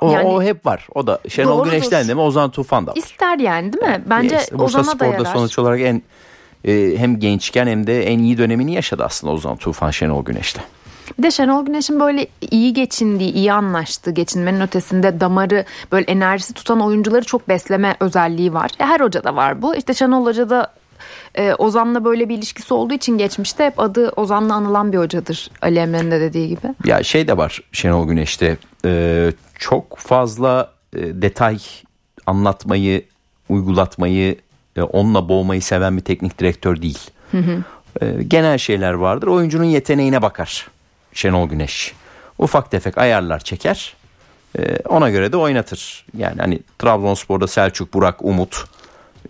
O, 0.00 0.06
o 0.06 0.42
hep 0.42 0.66
var. 0.66 0.88
O 0.94 1.06
da 1.06 1.18
Şenol 1.28 1.58
Doğrudur. 1.58 1.70
Güneş'ten 1.70 2.08
de 2.08 2.14
mi 2.14 2.20
Ozan 2.20 2.50
Tufan 2.50 2.86
da 2.86 2.90
var. 2.90 2.96
ister 2.96 3.38
yani 3.38 3.72
değil 3.72 3.84
mi? 3.84 4.02
Bence 4.06 4.40
Bursa 4.52 4.64
Ozan'a 4.64 4.86
da 4.86 4.90
Spor'da 4.90 5.14
yarar. 5.14 5.24
sonuç 5.34 5.58
olarak 5.58 5.80
en 5.80 6.02
e, 6.64 6.94
hem 6.96 7.20
gençken 7.20 7.66
hem 7.66 7.86
de 7.86 8.02
en 8.02 8.18
iyi 8.18 8.38
dönemini 8.38 8.74
yaşadı 8.74 9.04
aslında 9.04 9.32
Ozan 9.32 9.56
Tufan 9.56 9.90
Şenol 9.90 10.24
Güneş'le. 10.24 10.60
Bir 11.18 11.22
de 11.22 11.30
Şenol 11.30 11.66
Güneş'in 11.66 12.00
böyle 12.00 12.26
iyi 12.50 12.72
geçindiği, 12.72 13.32
iyi 13.32 13.52
anlaştığı, 13.52 14.10
geçinmenin 14.10 14.60
ötesinde 14.60 15.20
damarı 15.20 15.64
böyle 15.92 16.04
enerjisi 16.04 16.54
tutan 16.54 16.80
oyuncuları 16.80 17.24
çok 17.24 17.48
besleme 17.48 17.96
özelliği 18.00 18.54
var. 18.54 18.70
Her 18.78 19.00
hocada 19.00 19.36
var 19.36 19.62
bu. 19.62 19.74
İşte 19.74 19.94
Şenol 19.94 20.26
Hoca 20.26 20.50
da 20.50 20.72
e, 21.34 21.54
Ozan'la 21.54 22.04
böyle 22.04 22.28
bir 22.28 22.38
ilişkisi 22.38 22.74
olduğu 22.74 22.94
için 22.94 23.18
geçmişte 23.18 23.66
hep 23.66 23.80
adı 23.80 24.08
Ozan'la 24.08 24.54
anılan 24.54 24.92
bir 24.92 24.98
hocadır. 24.98 25.50
Ali 25.62 25.78
Emre'nin 25.78 26.10
de 26.10 26.20
dediği 26.20 26.48
gibi. 26.48 26.74
Ya 26.84 27.02
şey 27.02 27.28
de 27.28 27.36
var 27.36 27.60
Şenol 27.72 28.08
Güneş'te 28.08 28.56
e, 28.84 29.32
çok 29.58 29.98
fazla 29.98 30.72
e, 30.96 31.22
detay 31.22 31.58
anlatmayı, 32.26 33.04
uygulatmayı, 33.48 34.36
e, 34.76 34.82
onunla 34.82 35.28
boğmayı 35.28 35.62
seven 35.62 35.96
bir 35.96 36.02
teknik 36.02 36.38
direktör 36.38 36.82
değil. 36.82 37.10
E, 38.02 38.22
genel 38.28 38.58
şeyler 38.58 38.92
vardır. 38.92 39.26
Oyuncunun 39.26 39.64
yeteneğine 39.64 40.22
bakar 40.22 40.68
Şenol 41.12 41.48
Güneş. 41.48 41.92
Ufak 42.38 42.70
tefek 42.70 42.98
ayarlar 42.98 43.40
çeker. 43.40 43.94
E, 44.58 44.76
ona 44.88 45.10
göre 45.10 45.32
de 45.32 45.36
oynatır. 45.36 46.06
Yani 46.16 46.40
hani 46.40 46.60
Trabzonspor'da 46.78 47.46
Selçuk, 47.46 47.94
Burak, 47.94 48.24
Umut 48.24 48.64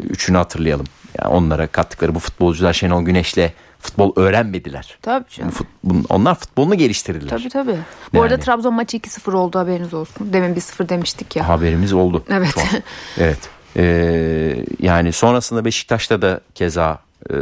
e, 0.01 0.03
üçünü 0.03 0.37
hatırlayalım. 0.37 0.87
Yani 1.23 1.35
onlara 1.35 1.67
kattıkları 1.67 2.15
bu 2.15 2.19
futbolcular 2.19 2.73
Şenol 2.73 3.03
Güneş'le 3.03 3.51
futbol 3.81 4.13
öğrenmediler. 4.17 4.99
Tabii 5.03 5.31
canım. 5.31 5.51
Fut- 5.51 6.07
onlar 6.09 6.35
futbolunu 6.35 6.75
geliştirdiler. 6.75 7.31
Tabii 7.39 7.49
tabii. 7.49 7.79
Bu 8.15 8.23
arada 8.23 8.35
Yani. 8.35 8.43
Trabzon 8.45 8.75
maçı 8.75 8.97
2-0 8.97 9.33
oldu 9.37 9.59
haberiniz 9.59 9.95
olsun. 9.95 10.33
Demin 10.33 10.55
1-0 10.55 10.89
demiştik 10.89 11.37
ya. 11.37 11.49
Haberimiz 11.49 11.93
oldu. 11.93 12.25
Evet. 12.31 12.55
Evet. 13.19 13.39
Ee, 13.77 14.65
yani 14.81 15.13
sonrasında 15.13 15.65
Beşiktaş'ta 15.65 16.23
da 16.23 16.41
keza 16.55 16.99
e, 17.31 17.35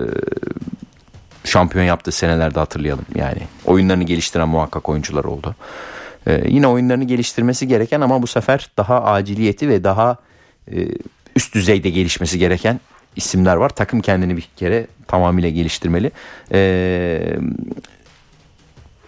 şampiyon 1.44 1.84
yaptığı 1.84 2.12
senelerde 2.12 2.58
hatırlayalım. 2.58 3.06
Yani 3.14 3.40
oyunlarını 3.64 4.04
geliştiren 4.04 4.48
muhakkak 4.48 4.88
oyuncular 4.88 5.24
oldu. 5.24 5.54
Ee, 6.26 6.42
yine 6.48 6.66
oyunlarını 6.66 7.04
geliştirmesi 7.04 7.68
gereken 7.68 8.00
ama 8.00 8.22
bu 8.22 8.26
sefer 8.26 8.70
daha 8.76 9.04
aciliyeti 9.04 9.68
ve 9.68 9.84
daha 9.84 10.16
e, 10.72 10.88
üst 11.36 11.54
düzeyde 11.54 11.90
gelişmesi 11.90 12.38
gereken 12.38 12.80
isimler 13.16 13.56
var. 13.56 13.68
Takım 13.68 14.00
kendini 14.00 14.36
bir 14.36 14.48
kere 14.56 14.86
tamamıyla 15.06 15.48
geliştirmeli. 15.48 16.10
Ee, 16.52 17.36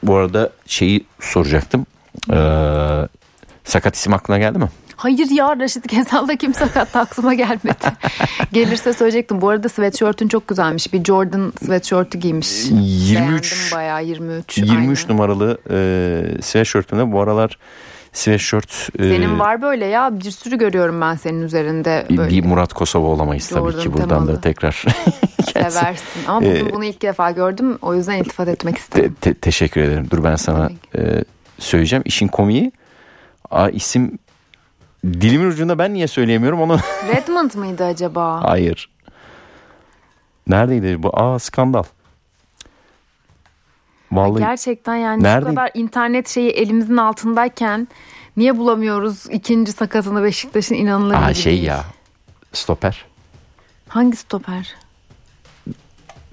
bu 0.02 0.16
arada 0.16 0.50
şeyi 0.66 1.04
soracaktım. 1.20 1.86
Ee, 2.32 3.08
sakat 3.64 3.96
isim 3.96 4.14
aklına 4.14 4.38
geldi 4.38 4.58
mi? 4.58 4.68
Hayır 4.96 5.30
ya 5.30 5.56
Raşit 5.58 5.88
Gezal'da 5.88 6.36
kim 6.36 6.54
sakattı 6.54 6.98
aklıma 6.98 7.34
gelmedi. 7.34 7.92
Gelirse 8.52 8.92
söyleyecektim. 8.92 9.40
Bu 9.40 9.48
arada 9.48 9.68
sweatshirt'ün 9.68 10.28
çok 10.28 10.48
güzelmiş. 10.48 10.92
Bir 10.92 11.04
Jordan 11.04 11.52
sweatshirt'ü 11.58 12.18
giymiş. 12.18 12.48
23 12.70 13.14
Beğendim 13.14 13.42
bayağı 13.74 14.04
23. 14.04 14.58
23 14.58 14.70
aynen. 15.04 15.12
numaralı 15.16 15.58
e, 15.70 16.42
sweatshirt'ümde 16.42 17.12
bu 17.12 17.20
aralar 17.20 17.58
sweatshirt 18.12 18.88
e, 18.98 19.02
Senin 19.02 19.38
var 19.38 19.62
böyle 19.62 19.84
ya 19.86 20.20
bir 20.20 20.30
sürü 20.30 20.58
görüyorum 20.58 21.00
ben 21.00 21.14
senin 21.14 21.42
üzerinde 21.42 22.06
böyle. 22.16 22.30
bir 22.30 22.44
Murat 22.44 22.72
Kosova 22.72 23.06
olamayız 23.06 23.48
tabii 23.48 23.60
Jordan 23.70 23.80
ki 23.82 23.92
buradan 23.92 24.08
temalı. 24.08 24.36
da 24.36 24.40
tekrar 24.40 24.84
Seversin. 25.52 26.04
Ama 26.28 26.40
bugün 26.40 26.66
Ee, 26.66 26.72
bunu 26.72 26.84
ilk 26.84 27.02
defa 27.02 27.30
gördüm. 27.30 27.78
O 27.82 27.94
yüzden 27.94 28.16
iltifat 28.16 28.48
etmek 28.48 28.78
istedim. 28.78 29.16
Te- 29.20 29.30
te- 29.32 29.40
teşekkür 29.40 29.80
ederim. 29.80 30.06
Dur 30.10 30.24
ben 30.24 30.36
sana 30.36 30.68
Tabii 30.92 31.04
e, 31.06 31.24
söyleyeceğim. 31.58 32.02
İşin 32.06 32.28
komiği 32.28 32.72
a, 33.50 33.68
isim 33.70 34.18
dilimin 35.04 35.46
ucunda 35.50 35.78
ben 35.78 35.94
niye 35.94 36.06
söyleyemiyorum 36.08 36.60
onu. 36.60 36.78
Redmond 37.08 37.54
mıydı 37.54 37.84
acaba? 37.84 38.42
Hayır. 38.44 38.90
Neredeydi 40.46 41.02
bu? 41.02 41.20
Aa 41.20 41.38
skandal. 41.38 41.82
Vallahi 44.12 44.40
Gerçekten 44.40 44.94
yani 44.96 45.22
Nerede? 45.22 45.46
bu 45.46 45.50
kadar 45.50 45.70
internet 45.74 46.28
şeyi 46.28 46.50
elimizin 46.50 46.96
altındayken 46.96 47.88
niye 48.36 48.56
bulamıyoruz 48.58 49.26
ikinci 49.30 49.72
sakatını 49.72 50.22
Beşiktaş'ın 50.22 50.74
inanılır 50.74 51.14
Aa, 51.14 51.22
gibi 51.30 51.34
şey 51.34 51.52
değil. 51.52 51.64
ya. 51.64 51.84
Stoper. 52.52 53.04
Hangi 53.88 54.16
stoper? 54.16 54.74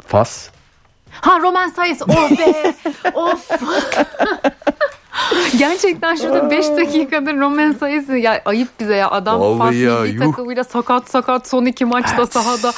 Fas. 0.08 0.50
Ha 1.12 1.40
Roman 1.40 1.70
Sayıs. 1.70 2.02
Of 2.08 2.32
be. 2.40 2.74
of. 3.14 3.52
Gerçekten 5.82 6.16
şurada 6.16 6.50
5 6.52 6.70
dakikadır 6.70 7.38
Roman 7.38 7.72
Sayıs 7.72 8.10
ya 8.10 8.42
ayıp 8.46 8.68
bize 8.80 8.96
ya 8.96 9.12
adam 9.12 9.40
Vallahi 9.40 9.58
Fas 9.58 9.76
ya, 9.76 10.00
milli 10.02 10.16
yuh. 10.16 10.26
takımıyla 10.26 10.64
sakat 10.64 11.10
sakat 11.10 11.48
son 11.48 11.66
iki 11.66 11.86
maçta 11.86 12.28
sahada 12.28 12.72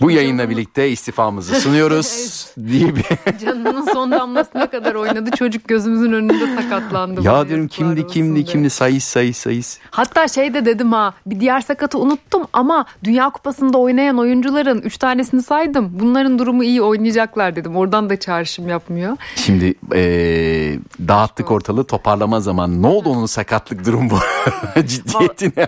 Bu 0.00 0.10
yayınla 0.10 0.50
birlikte 0.50 0.90
istifamızı 0.90 1.60
sunuyoruz 1.60 2.46
diye 2.68 2.96
bir 2.96 3.04
canının 3.44 3.92
son 3.92 4.10
damlasına 4.10 4.66
kadar 4.70 4.94
oynadı 4.94 5.30
çocuk 5.30 5.68
gözümüzün 5.68 6.12
önünde 6.12 6.62
sakatlandı. 6.62 7.22
Ya 7.22 7.48
diyorum 7.48 7.68
kimdi 7.68 8.06
kimdi 8.06 8.44
kimdi 8.44 8.70
sayıs 8.70 9.04
sayıs 9.04 9.36
sayıs. 9.36 9.78
Hatta 9.90 10.28
şey 10.28 10.54
de 10.54 10.64
dedim 10.64 10.92
ha 10.92 11.14
bir 11.26 11.40
diğer 11.40 11.60
sakatı 11.60 11.98
unuttum 11.98 12.42
ama 12.52 12.84
Dünya 13.04 13.30
Kupası'nda 13.30 13.78
oynayan 13.78 14.18
oyuncuların 14.18 14.82
3 14.82 14.98
tanesini 14.98 15.42
saydım. 15.42 15.90
Bunların 16.00 16.38
durumu 16.38 16.64
iyi 16.64 16.82
oynayacaklar 16.82 17.56
dedim. 17.56 17.76
Oradan 17.76 18.10
da 18.10 18.20
çağrışım 18.20 18.68
yapmıyor. 18.68 19.16
Şimdi 19.36 19.74
eee, 19.94 20.78
dağıttık 21.08 21.50
ortalığı 21.50 21.84
toparlama 22.20 22.40
zamanı. 22.40 22.82
Ne 22.82 22.86
oldu 22.86 23.08
onun 23.08 23.26
sakatlık 23.26 23.86
durum 23.86 24.10
bu? 24.10 24.18
Ciddiyeti 24.86 25.52
ne? 25.56 25.66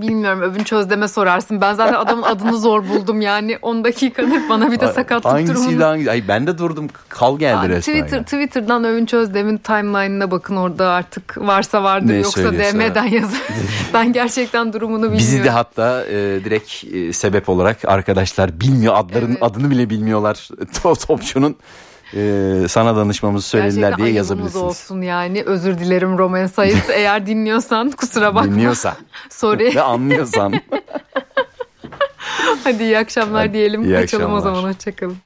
Bilmiyorum 0.00 0.40
Övünç 0.42 0.72
Özdem'e 0.72 1.08
sorarsın. 1.08 1.60
Ben 1.60 1.74
zaten 1.74 1.94
adamın 1.94 2.22
adını 2.22 2.58
zor 2.58 2.88
buldum 2.88 3.20
yani 3.20 3.58
10 3.62 3.84
dakikadır 3.84 4.48
bana 4.48 4.72
bir 4.72 4.80
de 4.80 4.88
sakatlık 4.92 5.32
Hangisiyle 5.32 5.58
durumunu. 5.66 5.84
hangisi? 5.84 6.10
Ay 6.10 6.28
ben 6.28 6.46
de 6.46 6.58
durdum. 6.58 6.88
Kal 7.08 7.38
geldi 7.38 7.56
Aa, 7.56 7.68
resmen. 7.68 7.80
Twitter, 7.96 8.16
ya. 8.18 8.24
Twitter'dan 8.24 8.84
Övünç 8.84 9.14
Özdem'in 9.14 9.56
timeline'ına 9.56 10.30
bakın 10.30 10.56
orada 10.56 10.88
artık 10.90 11.38
varsa 11.38 11.82
vardır 11.82 12.08
Ne 12.12 12.16
yoksa. 12.16 12.52
DM'den 12.52 13.04
yazın. 13.06 13.38
ben 13.94 14.12
gerçekten 14.12 14.72
durumunu 14.72 15.02
bilmiyorum. 15.02 15.18
Bizi 15.18 15.44
de 15.44 15.50
hatta 15.50 16.04
e, 16.04 16.44
direkt 16.44 16.84
e, 16.94 17.12
sebep 17.12 17.48
olarak 17.48 17.84
arkadaşlar 17.84 18.60
bilmiyor 18.60 18.94
adların 18.96 19.30
Evet. 19.30 19.42
adını 19.42 19.70
bile 19.70 19.90
bilmiyorlar. 19.90 20.34
To- 20.82 21.06
Topçunun 21.06 21.56
e, 22.14 22.68
sana 22.68 22.96
danışmamızı 22.96 23.48
söylediler 23.48 23.80
Gerçekten 23.82 24.04
diye 24.06 24.16
yazabilirsiniz. 24.16 24.62
olsun 24.64 25.00
yani. 25.02 25.42
Özür 25.42 25.78
dilerim 25.78 26.18
Roman 26.18 26.46
Sayıs. 26.46 26.90
Eğer 26.94 27.26
dinliyorsan 27.26 27.90
kusura 27.90 28.34
bakma. 28.34 28.52
Dinliyorsan 28.52 28.94
Sorry. 29.30 29.74
ve 29.76 29.82
anlıyorsan. 29.82 30.52
Hadi 32.64 32.82
iyi 32.82 32.98
akşamlar 32.98 33.40
Hadi, 33.46 33.52
diyelim. 33.52 33.84
iyi 33.84 33.94
Kaçalım 33.94 34.32
o 34.32 34.36
akşamlar. 34.36 34.56
zaman. 34.56 34.72
Hoşçakalın. 34.72 35.16